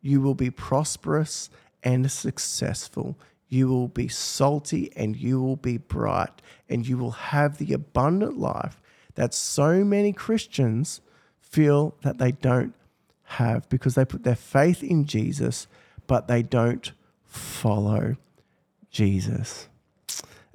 you 0.00 0.20
will 0.20 0.34
be 0.34 0.50
prosperous 0.50 1.50
and 1.82 2.10
successful 2.10 3.16
you 3.54 3.68
will 3.68 3.88
be 3.88 4.08
salty 4.08 4.90
and 4.96 5.16
you 5.16 5.40
will 5.40 5.56
be 5.56 5.78
bright 5.78 6.42
and 6.68 6.86
you 6.86 6.98
will 6.98 7.12
have 7.12 7.58
the 7.58 7.72
abundant 7.72 8.36
life 8.36 8.80
that 9.14 9.32
so 9.32 9.84
many 9.84 10.12
Christians 10.12 11.00
feel 11.38 11.94
that 12.02 12.18
they 12.18 12.32
don't 12.32 12.74
have 13.22 13.68
because 13.68 13.94
they 13.94 14.04
put 14.04 14.24
their 14.24 14.34
faith 14.34 14.82
in 14.82 15.04
Jesus, 15.06 15.68
but 16.08 16.26
they 16.26 16.42
don't 16.42 16.92
follow 17.22 18.16
Jesus. 18.94 19.68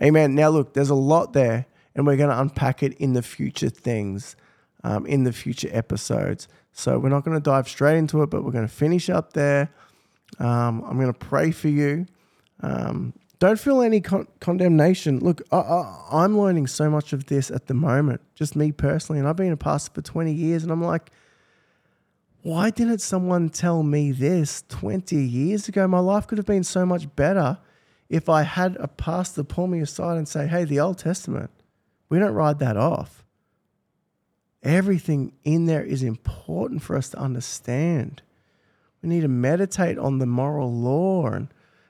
Amen. 0.02 0.34
Now, 0.34 0.50
look, 0.50 0.74
there's 0.74 0.90
a 0.90 0.96
lot 0.96 1.34
there, 1.34 1.66
and 1.94 2.08
we're 2.08 2.16
going 2.16 2.30
to 2.30 2.40
unpack 2.40 2.82
it 2.82 2.94
in 2.94 3.14
the 3.14 3.22
future 3.22 3.70
things, 3.70 4.38
um, 4.84 5.06
in 5.06 5.26
the 5.26 5.34
future 5.34 5.70
episodes. 5.72 6.48
So 6.72 6.98
we're 6.98 7.10
not 7.10 7.26
going 7.26 7.36
to 7.36 7.44
dive 7.44 7.68
straight 7.68 7.98
into 7.98 8.24
it, 8.24 8.30
but 8.30 8.46
we're 8.46 8.52
going 8.52 8.68
to 8.68 8.74
finish 8.74 9.10
up 9.10 9.34
there. 9.34 9.70
Um, 10.40 10.84
I'm 10.88 10.98
going 10.98 11.12
to 11.12 11.20
pray 11.20 11.52
for 11.52 11.68
you. 11.68 12.06
Um, 12.62 13.14
don't 13.40 13.60
feel 13.60 13.82
any 13.82 14.00
con- 14.00 14.28
condemnation. 14.40 15.20
Look, 15.20 15.42
I, 15.52 16.24
am 16.24 16.40
learning 16.40 16.68
so 16.68 16.90
much 16.90 17.12
of 17.12 17.26
this 17.26 17.52
at 17.52 17.68
the 17.68 17.74
moment, 17.74 18.22
just 18.36 18.56
me 18.56 18.72
personally. 18.72 19.20
And 19.20 19.28
I've 19.28 19.36
been 19.36 19.52
a 19.52 19.58
pastor 19.58 19.92
for 19.96 20.02
20 20.02 20.32
years, 20.32 20.64
and 20.64 20.72
I'm 20.72 20.84
like, 20.84 21.12
why 22.42 22.70
didn't 22.70 23.00
someone 23.00 23.50
tell 23.50 23.84
me 23.84 24.14
this 24.14 24.64
20 24.70 25.18
years 25.18 25.68
ago? 25.68 25.86
My 25.90 26.00
life 26.00 26.26
could 26.26 26.38
have 26.38 26.48
been 26.48 26.64
so 26.64 26.86
much 26.86 27.14
better 27.18 27.58
if 28.10 28.28
I 28.28 28.44
had 28.44 28.76
a 28.78 28.88
pastor 28.88 29.44
pull 29.44 29.68
me 29.68 29.80
aside 29.80 30.18
and 30.18 30.28
say, 30.28 30.48
hey, 30.48 30.66
the 30.66 30.80
Old 30.80 30.98
Testament, 30.98 31.52
we 32.10 32.20
don't 32.20 32.34
ride 32.34 32.60
that 32.60 32.78
off. 32.78 33.24
Everything 34.64 35.34
in 35.44 35.66
there 35.66 35.84
is 35.84 36.04
important 36.04 36.82
for 36.82 36.98
us 36.98 37.10
to 37.10 37.20
understand. 37.20 38.22
We 39.02 39.10
need 39.10 39.22
to 39.22 39.28
meditate 39.28 39.98
on 39.98 40.18
the 40.18 40.26
moral 40.26 40.74
law 40.74 41.28
and, 41.28 41.48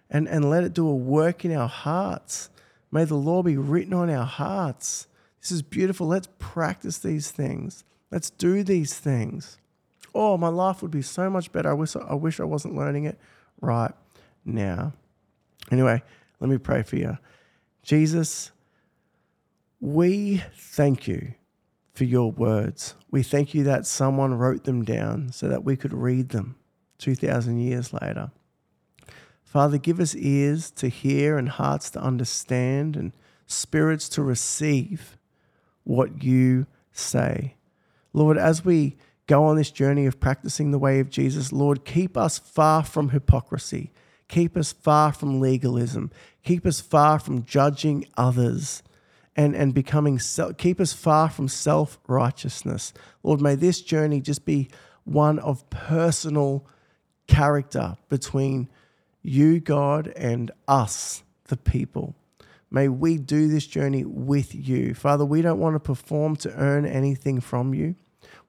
and, 0.09 0.27
and 0.27 0.49
let 0.49 0.63
it 0.63 0.73
do 0.73 0.87
a 0.87 0.95
work 0.95 1.45
in 1.45 1.55
our 1.55 1.69
hearts. 1.69 2.49
May 2.91 3.05
the 3.05 3.15
law 3.15 3.41
be 3.41 3.57
written 3.57 3.93
on 3.93 4.09
our 4.09 4.25
hearts. 4.25 5.07
This 5.41 5.51
is 5.51 5.61
beautiful. 5.61 6.07
Let's 6.07 6.27
practice 6.37 6.99
these 6.99 7.31
things. 7.31 7.83
Let's 8.11 8.29
do 8.29 8.63
these 8.63 8.99
things 8.99 9.57
oh, 10.13 10.37
my 10.37 10.47
life 10.47 10.81
would 10.81 10.91
be 10.91 11.01
so 11.01 11.29
much 11.29 11.51
better. 11.51 11.69
I 11.69 11.73
wish 11.73 11.95
I 11.95 12.13
wish 12.13 12.39
I 12.39 12.43
wasn't 12.43 12.75
learning 12.75 13.05
it 13.05 13.17
right 13.61 13.93
now. 14.45 14.93
Anyway, 15.71 16.01
let 16.39 16.49
me 16.49 16.57
pray 16.57 16.83
for 16.83 16.95
you. 16.95 17.17
Jesus, 17.83 18.51
we 19.79 20.43
thank 20.55 21.07
you 21.07 21.33
for 21.93 22.03
your 22.03 22.31
words. 22.31 22.95
We 23.11 23.23
thank 23.23 23.53
you 23.53 23.63
that 23.65 23.85
someone 23.85 24.33
wrote 24.33 24.63
them 24.63 24.83
down 24.83 25.31
so 25.31 25.47
that 25.47 25.63
we 25.63 25.75
could 25.75 25.93
read 25.93 26.29
them 26.29 26.55
2,000 26.99 27.59
years 27.59 27.93
later. 27.93 28.31
Father, 29.43 29.77
give 29.77 29.99
us 29.99 30.15
ears 30.15 30.69
to 30.71 30.89
hear 30.89 31.37
and 31.37 31.49
hearts 31.49 31.89
to 31.91 31.99
understand 31.99 32.95
and 32.95 33.11
spirits 33.47 34.07
to 34.09 34.21
receive 34.21 35.17
what 35.83 36.23
you 36.23 36.67
say. 36.91 37.55
Lord, 38.13 38.37
as 38.37 38.63
we 38.63 38.95
go 39.25 39.43
on 39.45 39.55
this 39.55 39.71
journey 39.71 40.05
of 40.05 40.19
practicing 40.19 40.71
the 40.71 40.79
way 40.79 40.99
of 40.99 41.09
Jesus, 41.09 41.51
Lord, 41.51 41.83
keep 41.83 42.15
us 42.15 42.37
far 42.37 42.83
from 42.83 43.09
hypocrisy. 43.09 43.91
Keep 44.29 44.55
us 44.55 44.71
far 44.71 45.11
from 45.11 45.41
legalism. 45.41 46.11
Keep 46.43 46.65
us 46.65 46.79
far 46.79 47.19
from 47.19 47.43
judging 47.43 48.05
others 48.15 48.81
and, 49.35 49.55
and 49.55 49.73
becoming, 49.73 50.19
keep 50.57 50.79
us 50.79 50.93
far 50.93 51.29
from 51.29 51.47
self 51.47 51.99
righteousness. 52.07 52.93
Lord, 53.23 53.41
may 53.41 53.55
this 53.55 53.81
journey 53.81 54.21
just 54.21 54.45
be 54.45 54.69
one 55.03 55.39
of 55.39 55.69
personal 55.69 56.65
character 57.27 57.97
between 58.07 58.69
you, 59.21 59.59
God, 59.59 60.07
and 60.15 60.51
us, 60.67 61.23
the 61.45 61.57
people. 61.57 62.15
May 62.71 62.87
we 62.87 63.17
do 63.17 63.47
this 63.47 63.65
journey 63.65 64.05
with 64.05 64.53
you. 64.53 64.93
Father, 64.93 65.25
we 65.25 65.41
don't 65.41 65.59
want 65.59 65.75
to 65.75 65.79
perform 65.79 66.35
to 66.37 66.53
earn 66.53 66.85
anything 66.85 67.41
from 67.41 67.73
you. 67.73 67.95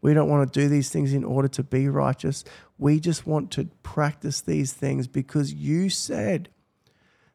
We 0.03 0.15
don't 0.15 0.29
want 0.29 0.53
to 0.53 0.61
do 0.61 0.69
these 0.69 0.91
things 0.91 1.13
in 1.13 1.25
order 1.25 1.49
to 1.49 1.63
be 1.63 1.89
righteous. 1.89 2.45
We 2.81 2.99
just 2.99 3.27
want 3.27 3.51
to 3.53 3.67
practice 3.83 4.41
these 4.41 4.73
things 4.73 5.07
because 5.07 5.53
you 5.53 5.91
said 5.91 6.49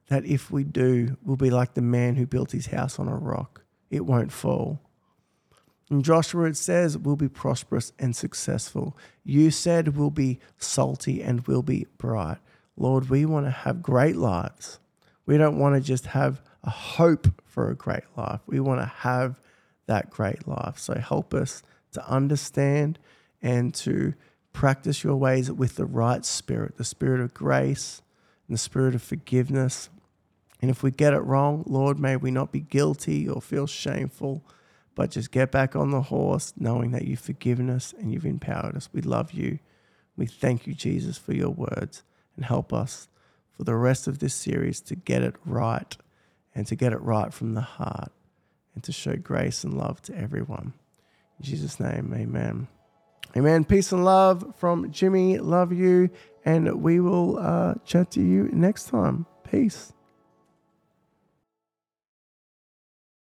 that 0.07 0.25
if 0.25 0.49
we 0.49 0.63
do, 0.63 1.17
we'll 1.21 1.35
be 1.35 1.51
like 1.51 1.75
the 1.75 1.83
man 1.83 2.15
who 2.15 2.25
built 2.25 2.51
his 2.51 2.65
house 2.65 2.97
on 2.97 3.07
a 3.07 3.15
rock. 3.15 3.61
It 3.91 4.07
won't 4.07 4.31
fall. 4.31 4.81
In 5.91 6.01
Joshua, 6.01 6.45
it 6.45 6.57
says 6.57 6.97
we'll 6.97 7.15
be 7.15 7.29
prosperous 7.29 7.91
and 7.99 8.15
successful. 8.15 8.97
You 9.23 9.51
said 9.51 9.95
we'll 9.95 10.09
be 10.09 10.39
salty 10.57 11.21
and 11.21 11.45
we'll 11.45 11.61
be 11.61 11.85
bright. 11.99 12.39
Lord, 12.75 13.11
we 13.11 13.23
want 13.23 13.45
to 13.45 13.51
have 13.51 13.83
great 13.83 14.15
lives. 14.15 14.79
We 15.27 15.37
don't 15.37 15.59
want 15.59 15.75
to 15.75 15.81
just 15.81 16.07
have 16.07 16.41
a 16.63 16.71
hope 16.71 17.27
for 17.45 17.69
a 17.69 17.75
great 17.75 18.05
life. 18.17 18.41
We 18.47 18.59
want 18.59 18.81
to 18.81 18.87
have 18.87 19.39
that 19.85 20.09
great 20.09 20.47
life. 20.47 20.79
So 20.79 20.95
help 20.95 21.35
us 21.35 21.61
to 21.91 22.09
understand 22.09 22.97
and 23.43 23.75
to 23.75 24.15
practice 24.55 25.03
your 25.03 25.17
ways 25.17 25.51
with 25.51 25.75
the 25.75 25.85
right 25.85 26.23
spirit, 26.25 26.77
the 26.77 26.85
spirit 26.85 27.19
of 27.19 27.33
grace 27.33 28.01
and 28.47 28.55
the 28.55 28.59
spirit 28.59 28.95
of 28.95 29.03
forgiveness. 29.03 29.89
And 30.61 30.71
if 30.71 30.81
we 30.81 30.91
get 30.91 31.13
it 31.13 31.19
wrong, 31.19 31.63
Lord, 31.67 31.99
may 31.99 32.15
we 32.15 32.31
not 32.31 32.53
be 32.53 32.61
guilty 32.61 33.27
or 33.27 33.41
feel 33.41 33.67
shameful, 33.67 34.43
but 34.95 35.11
just 35.11 35.31
get 35.31 35.51
back 35.51 35.75
on 35.75 35.91
the 35.91 36.03
horse 36.03 36.53
knowing 36.57 36.91
that 36.91 37.03
you've 37.03 37.19
forgiven 37.19 37.69
us 37.69 37.93
and 37.99 38.13
you've 38.13 38.25
empowered 38.25 38.77
us. 38.77 38.87
We 38.93 39.01
love 39.01 39.33
you. 39.33 39.59
We 40.15 40.25
thank 40.25 40.65
you, 40.65 40.73
Jesus, 40.73 41.17
for 41.17 41.33
your 41.33 41.49
words 41.49 42.03
and 42.37 42.45
help 42.45 42.71
us 42.71 43.09
for 43.57 43.65
the 43.65 43.75
rest 43.75 44.07
of 44.07 44.19
this 44.19 44.33
series 44.33 44.79
to 44.81 44.95
get 44.95 45.21
it 45.21 45.35
right 45.45 45.97
and 46.55 46.65
to 46.67 46.77
get 46.77 46.93
it 46.93 47.01
right 47.01 47.33
from 47.33 47.55
the 47.55 47.61
heart 47.61 48.13
and 48.73 48.81
to 48.85 48.93
show 48.93 49.17
grace 49.17 49.65
and 49.65 49.77
love 49.77 50.01
to 50.03 50.17
everyone. 50.17 50.71
In 51.39 51.45
Jesus' 51.45 51.77
name, 51.77 52.13
amen. 52.15 52.69
Amen. 53.37 53.65
Peace 53.65 53.91
and 53.91 54.05
love 54.05 54.53
from 54.57 54.91
Jimmy. 54.91 55.37
Love 55.39 55.73
you. 55.73 56.09
And 56.45 56.81
we 56.81 56.99
will 56.99 57.37
uh, 57.39 57.75
chat 57.85 58.11
to 58.11 58.21
you 58.21 58.49
next 58.53 58.89
time. 58.89 59.25
Peace. 59.49 59.94